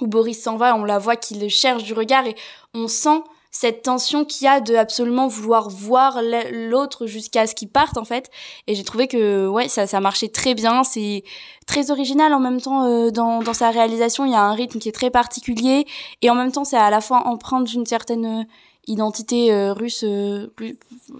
[0.00, 2.36] où Boris s'en va on la voit qu'il cherche du regard et
[2.74, 3.20] on sent
[3.58, 6.20] cette tension qu'il y a de absolument vouloir voir
[6.52, 8.30] l'autre jusqu'à ce qu'il parte en fait.
[8.66, 10.84] Et j'ai trouvé que ouais ça ça marchait très bien.
[10.84, 11.24] C'est
[11.66, 12.34] très original.
[12.34, 14.92] En même temps euh, dans dans sa réalisation il y a un rythme qui est
[14.92, 15.86] très particulier.
[16.20, 18.44] Et en même temps c'est à la fois empreinte d'une certaine euh,
[18.86, 20.52] identité euh, russe euh,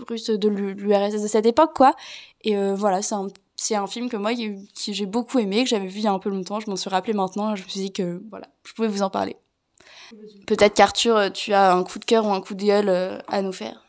[0.06, 1.94] russe de l'URSS de cette époque quoi.
[2.44, 5.86] Et voilà c'est un c'est un film que moi qui j'ai beaucoup aimé que j'avais
[5.86, 6.60] vu il y a un peu longtemps.
[6.60, 7.56] Je m'en suis rappelé maintenant.
[7.56, 9.36] Je me suis dit que voilà je pouvais vous en parler
[10.46, 13.42] Peut-être qu'Arthur, tu as un coup de cœur ou un coup de gueule euh, à
[13.42, 13.86] nous faire.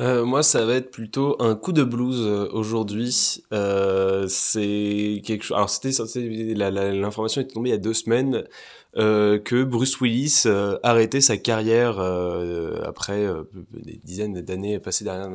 [0.00, 3.42] Euh, moi, ça va être plutôt un coup de blues euh, aujourd'hui.
[3.52, 5.56] Euh, c'est quelque chose.
[5.56, 5.90] Alors, c'était
[6.54, 8.44] l'information était tombée il y a deux semaines
[8.96, 10.44] euh, que Bruce Willis
[10.82, 12.00] arrêtait sa carrière
[12.82, 13.28] après
[13.74, 15.30] des dizaines d'années passées derrière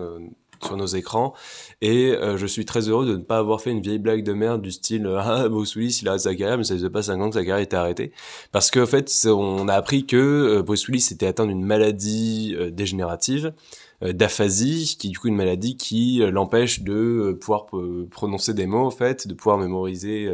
[0.65, 1.33] sur nos écrans.
[1.81, 4.33] Et euh, je suis très heureux de ne pas avoir fait une vieille blague de
[4.33, 7.03] merde du style euh, Ah, Bruce Willis, il a sa carrière, mais ça faisait pas
[7.03, 8.11] 5 ans que sa carrière était arrêtée.
[8.51, 13.53] Parce qu'en fait, on a appris que euh, Willis était atteint d'une maladie dégénérative
[14.01, 17.67] d'aphasie, qui est du coup une maladie qui l'empêche de pouvoir
[18.11, 20.29] prononcer des mots, en fait, de pouvoir mémoriser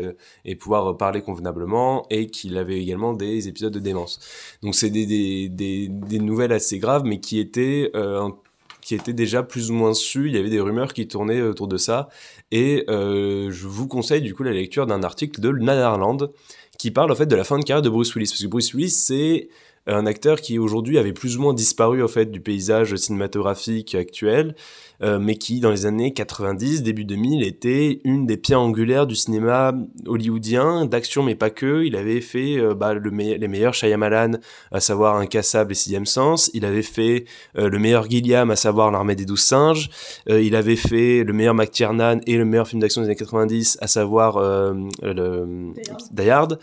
[0.45, 4.19] et pouvoir parler convenablement, et qu'il avait également des épisodes de démence.
[4.63, 8.36] Donc c'est des, des, des, des, nouvelles assez graves, mais qui étaient un
[8.82, 10.27] qui était déjà plus ou moins su.
[10.27, 12.09] Il y avait des rumeurs qui tournaient autour de ça.
[12.51, 16.32] Et euh, je vous conseille du coup la lecture d'un article de Nanarland
[16.77, 18.29] qui parle en fait de la fin de carrière de Bruce Willis.
[18.29, 19.49] Parce que Bruce Willis, c'est
[19.88, 24.55] un acteur qui aujourd'hui avait plus ou moins disparu en fait du paysage cinématographique actuel.
[25.04, 29.16] Euh, mais qui dans les années 90, début 2000, était une des pierres angulaires du
[29.16, 29.74] cinéma
[30.06, 31.84] hollywoodien, d'action mais pas que.
[31.84, 34.34] Il avait fait euh, bah, le les meilleurs Shyamalan,
[34.72, 36.52] à savoir Incassable et Sixième Sens.
[36.54, 37.26] Il avait fait
[37.58, 39.89] euh, le meilleur Gilliam, à savoir L'Armée des Douze Singes.
[40.28, 43.88] il avait fait le meilleur McTiernan et le meilleur film d'action des années 90, à
[43.88, 44.39] savoir
[45.02, 45.74] le
[46.12, 46.60] Die Hard.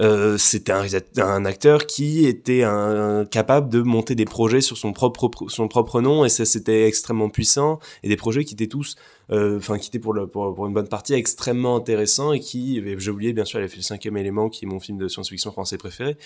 [0.00, 0.86] Euh, c'était un,
[1.18, 6.00] un, acteur qui était un, capable de monter des projets sur son propre son propre
[6.00, 8.96] nom et ça c'était extrêmement puissant et des projets qui étaient tous
[9.30, 10.16] euh, enfin qui étaient pour,
[10.66, 13.82] une bonne partie extrêmement intéressants et qui j'ai oublié bien sûr il a fait le
[13.82, 16.16] cinquième élément qui est mon film de science-fiction français préféré.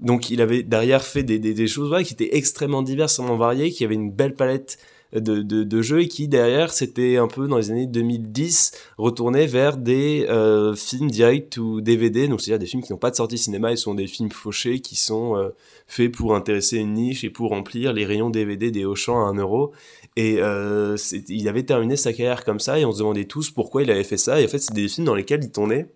[0.00, 3.84] Donc il avait derrière fait des choses voilà, qui étaient extrêmement diverses extrêmement variées qui
[3.84, 4.78] avaient une belle palette
[5.12, 9.78] de, de, jeux et qui derrière c'était un peu dans les années 2010 retourné vers
[9.78, 13.38] des euh, films direct ou DVD donc c'est-à-dire des films qui n'ont pas de sortie
[13.38, 15.48] cinéma ils sont des films fauchés qui sont euh,
[15.88, 19.34] faits pour intéresser une niche et pour remplir les rayons DVD des Auchan à 1
[19.34, 19.72] euro.
[20.16, 20.96] Et euh,
[21.28, 24.04] il avait terminé sa carrière comme ça et on se demandait tous pourquoi il avait
[24.04, 24.40] fait ça.
[24.40, 25.86] Et en fait c'est des films dans lesquels il tournait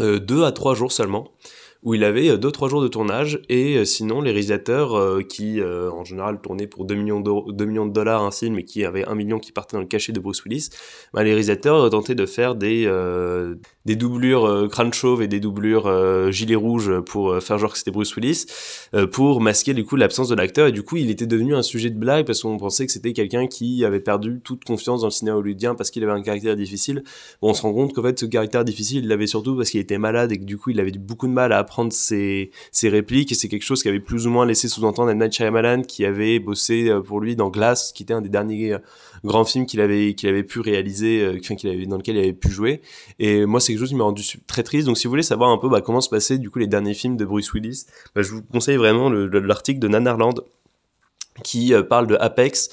[0.00, 1.30] euh, deux à trois jours seulement
[1.82, 5.60] où il avait 2-3 euh, jours de tournage et euh, sinon les réalisateurs euh, qui
[5.62, 9.04] en général tournaient pour 2 millions, 2 millions de dollars un film et qui avaient
[9.04, 10.70] 1 million qui partait dans le cachet de Bruce Willis,
[11.12, 12.86] bah, les réalisateurs tentaient de faire des,
[13.84, 18.14] des doublures crâne chauve et des doublures gilet rouge pour faire genre que c'était Bruce
[18.16, 18.46] Willis
[19.12, 21.90] pour masquer du coup l'absence de l'acteur et du coup il était devenu un sujet
[21.90, 25.12] de blague parce qu'on pensait que c'était quelqu'un qui avait perdu toute confiance dans le
[25.12, 27.02] cinéma hollywoodien parce qu'il avait un caractère difficile.
[27.40, 29.80] Bon, on se rend compte qu'en fait ce caractère difficile il l'avait surtout parce qu'il
[29.80, 32.88] était malade et que du coup il avait beaucoup de mal à prendre ses, ses
[32.88, 35.18] répliques et c'est quelque chose qui avait plus ou moins laissé sous-entendre M.
[35.18, 38.74] Night Shyamalan qui avait bossé euh, pour lui dans Glass qui était un des derniers
[38.74, 38.78] euh,
[39.24, 42.32] grands films qu'il avait qu'il avait pu réaliser euh, qu'il avait dans lequel il avait
[42.32, 42.80] pu jouer.
[43.18, 44.86] Et moi c'est quelque chose qui m'a rendu très triste.
[44.86, 46.94] Donc si vous voulez savoir un peu bah, comment se passaient du coup les derniers
[46.94, 50.34] films de Bruce Willis bah, je vous conseille vraiment l'article de Nanarland
[51.42, 52.68] qui parle de Apex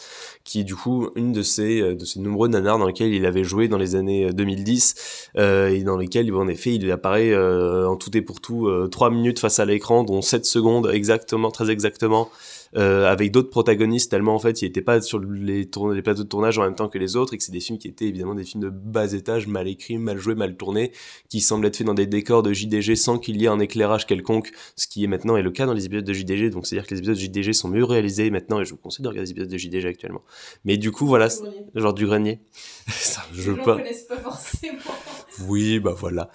[0.49, 3.25] qui est du coup une de ces, euh, de ces nombreux nanars dans lesquels il
[3.25, 7.31] avait joué dans les années 2010 euh, euh, et dans lesquels en effet il apparaît
[7.31, 10.89] euh, en tout et pour tout euh, 3 minutes face à l'écran dont 7 secondes
[10.91, 12.29] exactement très exactement
[12.75, 16.27] euh, avec d'autres protagonistes tellement en fait il était pas sur les, les plateaux de
[16.27, 18.35] tournage en même temps que les autres et que c'est des films qui étaient évidemment
[18.35, 20.91] des films de bas étage, mal écrits, mal joués, mal tournés,
[21.29, 24.05] qui semblent être faits dans des décors de JDG sans qu'il y ait un éclairage
[24.05, 26.87] quelconque, ce qui est maintenant est le cas dans les épisodes de JDG, donc c'est-à-dire
[26.87, 29.25] que les épisodes de JDG sont mieux réalisés maintenant et je vous conseille de regarder
[29.25, 30.21] les épisodes de JDG actuellement.
[30.65, 31.27] Mais du coup voilà,
[31.75, 32.39] genre du grenier.
[32.87, 33.77] Ça, je pas.
[33.77, 34.79] pas forcément.
[35.47, 36.29] Oui, bah voilà.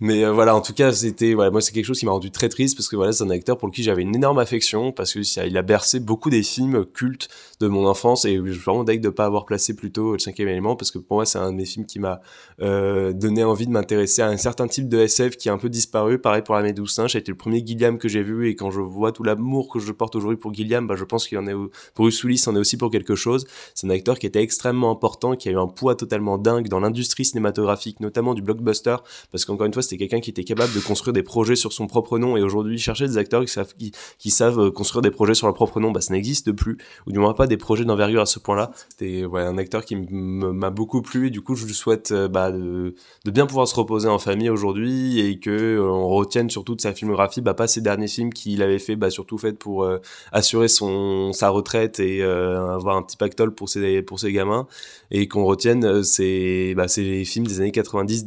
[0.00, 2.30] Mais euh, voilà, en tout cas, c'était voilà, moi c'est quelque chose qui m'a rendu
[2.30, 5.12] très triste parce que voilà, c'est un acteur pour qui j'avais une énorme affection parce
[5.14, 7.28] que il a bercé beaucoup des films cultes
[7.60, 10.18] de mon enfance et je suis vraiment dingue de pas avoir placé plus tôt le
[10.18, 12.20] cinquième élément parce que pour moi c'est un de mes films qui m'a
[12.60, 15.68] euh, donné envie de m'intéresser à un certain type de SF qui a un peu
[15.68, 16.18] disparu.
[16.18, 18.80] Pareil pour la Médouce Singe, été le premier Gilliam que j'ai vu et quand je
[18.80, 21.46] vois tout l'amour que je porte aujourd'hui pour Gilliam, bah je pense qu'il y en
[21.46, 21.54] est
[21.94, 23.46] pour Willis, en est aussi pour quelque chose.
[23.74, 26.80] C'est un acteur qui était extrêmement important, qui a eu un poids totalement dingue dans
[26.80, 28.96] l'industrie cinématographique, notamment du blockbuster
[29.30, 31.86] parce qu'encore une fois c'était quelqu'un qui était capable de construire des projets sur son
[31.86, 35.54] propre nom et aujourd'hui chercher des acteurs qui savent euh, construire des projets sur leur
[35.54, 38.38] propre nom bah ça n'existe plus ou du moins pas des projets d'envergure à ce
[38.38, 38.70] point-là.
[39.00, 42.50] Ouais, un acteur qui m'a beaucoup plu et du coup je lui souhaite euh, bah,
[42.50, 42.94] de,
[43.26, 46.92] bien pouvoir se reposer en famille aujourd'hui et que euh, on retienne surtout de sa
[46.92, 49.88] filmographie bah, pas ses derniers films qu'il avait fait bah, surtout fait pour
[50.32, 54.66] assurer son sa retraite et avoir un petit pactole pour ses pour ses gamins
[55.10, 57.72] et qu'on retienne ces bah, ces films des années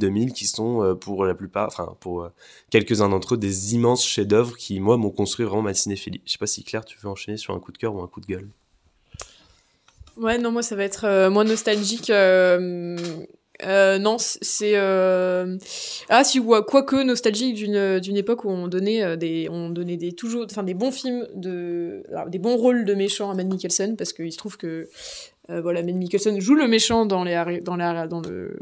[0.09, 2.29] 90-2000 qui sont pour la plupart enfin pour
[2.69, 6.37] quelques-uns d'entre eux des immenses chefs-d'œuvre qui moi m'ont construit vraiment ma cinéphilie je sais
[6.37, 8.27] pas si Claire tu veux enchaîner sur un coup de cœur ou un coup de
[8.27, 8.49] gueule
[10.17, 12.09] Ouais, non, moi ça va être euh, moins nostalgique.
[12.09, 12.97] Euh,
[13.65, 19.69] euh, non, c'est ah si quoique nostalgique d'une d'une époque où on donnait des on
[19.69, 23.47] donnait des toujours enfin des bons films de des bons rôles de méchants à Matt
[23.47, 24.89] Mikkelsen parce qu'il se trouve que
[25.47, 28.57] voilà Matt Mikkelsen joue le méchant dans les dans la dans le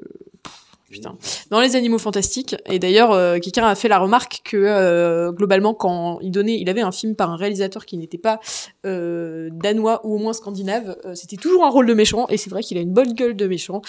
[0.92, 1.16] Putain.
[1.50, 2.56] Dans les animaux fantastiques.
[2.66, 6.70] Et d'ailleurs, euh, quelqu'un a fait la remarque que euh, globalement, quand il donnait, il
[6.70, 8.40] avait un film par un réalisateur qui n'était pas
[8.86, 12.28] euh, danois ou au moins scandinave, c'était toujours un rôle de méchant.
[12.30, 13.82] Et c'est vrai qu'il a une bonne gueule de méchant.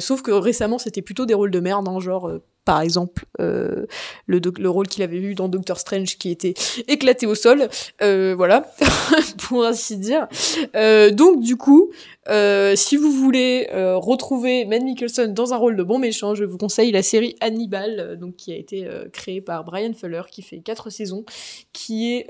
[0.00, 2.30] sauf que récemment, c'était plutôt des rôles de merde, hein, genre
[2.64, 3.86] par exemple euh,
[4.26, 6.54] le, le, rôle qu'il avait eu dans Doctor Strange qui était
[6.88, 7.68] éclaté au sol,
[8.02, 8.72] euh, voilà,
[9.38, 10.28] pour ainsi dire.
[10.76, 11.90] Euh, donc du coup,
[12.28, 16.44] euh, si vous voulez euh, retrouver Matt Mikkelsen dans un rôle de bon méchant, je
[16.44, 20.42] vous conseille la série Hannibal, euh, donc qui a été créée par Brian Fuller, qui
[20.42, 21.24] fait quatre saisons,
[21.72, 22.28] qui est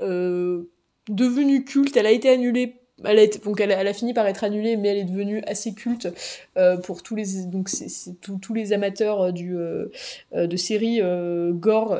[1.09, 1.97] devenue culte.
[1.97, 5.73] Elle a été annulée elle a, fini par être annulée, mais elle est devenue assez
[5.73, 6.07] culte
[6.57, 9.91] euh, pour tous les amateurs euh,
[10.33, 11.01] euh, de séries
[11.53, 11.99] gore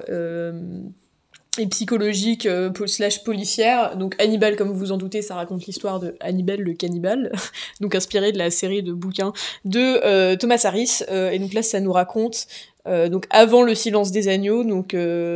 [1.59, 2.47] et psychologique
[2.87, 3.95] slash policière.
[3.95, 7.31] Donc Hannibal, comme vous vous en doutez, ça raconte l'histoire de Hannibal le cannibale,
[7.81, 9.33] donc inspiré de la série de bouquins
[9.65, 11.01] de Thomas Harris.
[11.09, 12.47] et donc là, ça nous raconte
[12.85, 14.65] donc avant le silence des agneaux,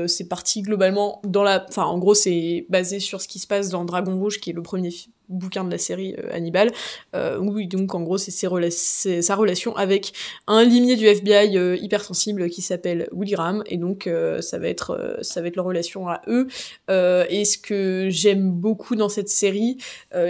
[0.07, 3.69] c'est parti globalement dans la, enfin en gros c'est basé sur ce qui se passe
[3.69, 4.89] dans Dragon Rouge, qui est le premier
[5.29, 6.71] bouquin de la série euh, Hannibal.
[7.15, 10.13] Euh, oui, donc en gros, c'est sa relation avec
[10.47, 14.67] un limier du FBI euh, hypersensible qui s'appelle Willy Graham, et donc euh, ça va
[14.67, 16.47] être ça va être leur relation à eux.
[16.89, 19.77] et ce que j'aime beaucoup dans cette série,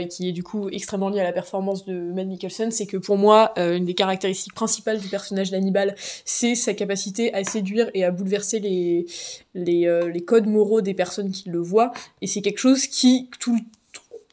[0.09, 3.17] qui est du coup extrêmement lié à la performance de Matt Mikkelsen, c'est que pour
[3.17, 5.95] moi, une des caractéristiques principales du personnage d'Hannibal,
[6.25, 9.05] c'est sa capacité à séduire et à bouleverser les
[9.53, 11.91] les, les codes moraux des personnes qui le voient.
[12.21, 13.59] Et c'est quelque chose qui tout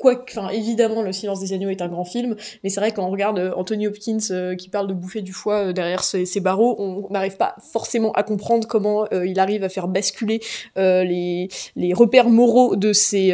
[0.05, 3.11] quoi évidemment le silence des agneaux est un grand film mais c'est vrai quand on
[3.11, 6.77] regarde euh, Anthony Hopkins euh, qui parle de bouffer du foie euh, derrière ses, barreaux
[6.79, 10.41] on n'arrive pas forcément à comprendre comment il arrive à faire basculer
[10.77, 11.49] les,
[11.95, 13.29] repères moraux de ces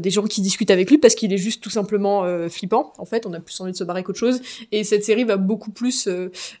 [0.00, 3.26] des gens qui discutent avec lui parce qu'il est juste tout simplement flippant en fait.
[3.26, 4.40] On a plus envie de se barrer qu'autre chose.
[4.72, 6.08] Et cette série va beaucoup plus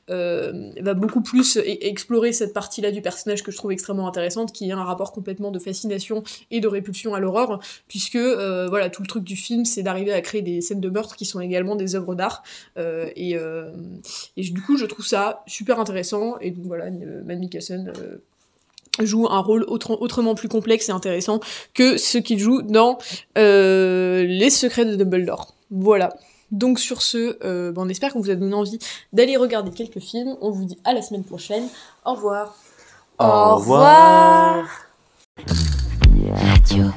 [0.08, 4.52] va beaucoup plus e-, explorer cette partie là du personnage que je trouve extrêmement intéressante
[4.52, 9.02] qui a un rapport complètement de fascination et de répulsion à l'horreur puisque voilà tout
[9.02, 11.76] le truc du film c'est d'arriver à créer des scènes de meurtre qui sont également
[11.76, 12.42] des œuvres d'art.
[12.76, 13.70] Euh, et, euh,
[14.36, 16.38] et, du coup, je trouve ça super intéressant.
[16.40, 17.92] Et donc voilà, euh, Matt Mikkelsen
[19.00, 21.40] joue un rôle autrement plus complexe et intéressant
[21.72, 22.98] que ce qu'il joue dans
[23.36, 25.54] Les Secrets de Dumbledore.
[25.70, 26.14] Voilà.
[26.50, 27.38] Donc sur ce,
[27.70, 28.78] ben, on espère qu'on vous a donné envie
[29.12, 30.36] d'aller regarder quelques films.
[30.40, 31.68] On vous dit à la semaine prochaine.
[32.04, 32.56] Au revoir.
[33.20, 34.66] Au revoir.
[36.34, 36.92] Radio.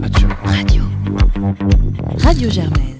[0.00, 0.28] Radio.
[0.44, 0.84] Radio.
[2.18, 2.95] Radio Germaine.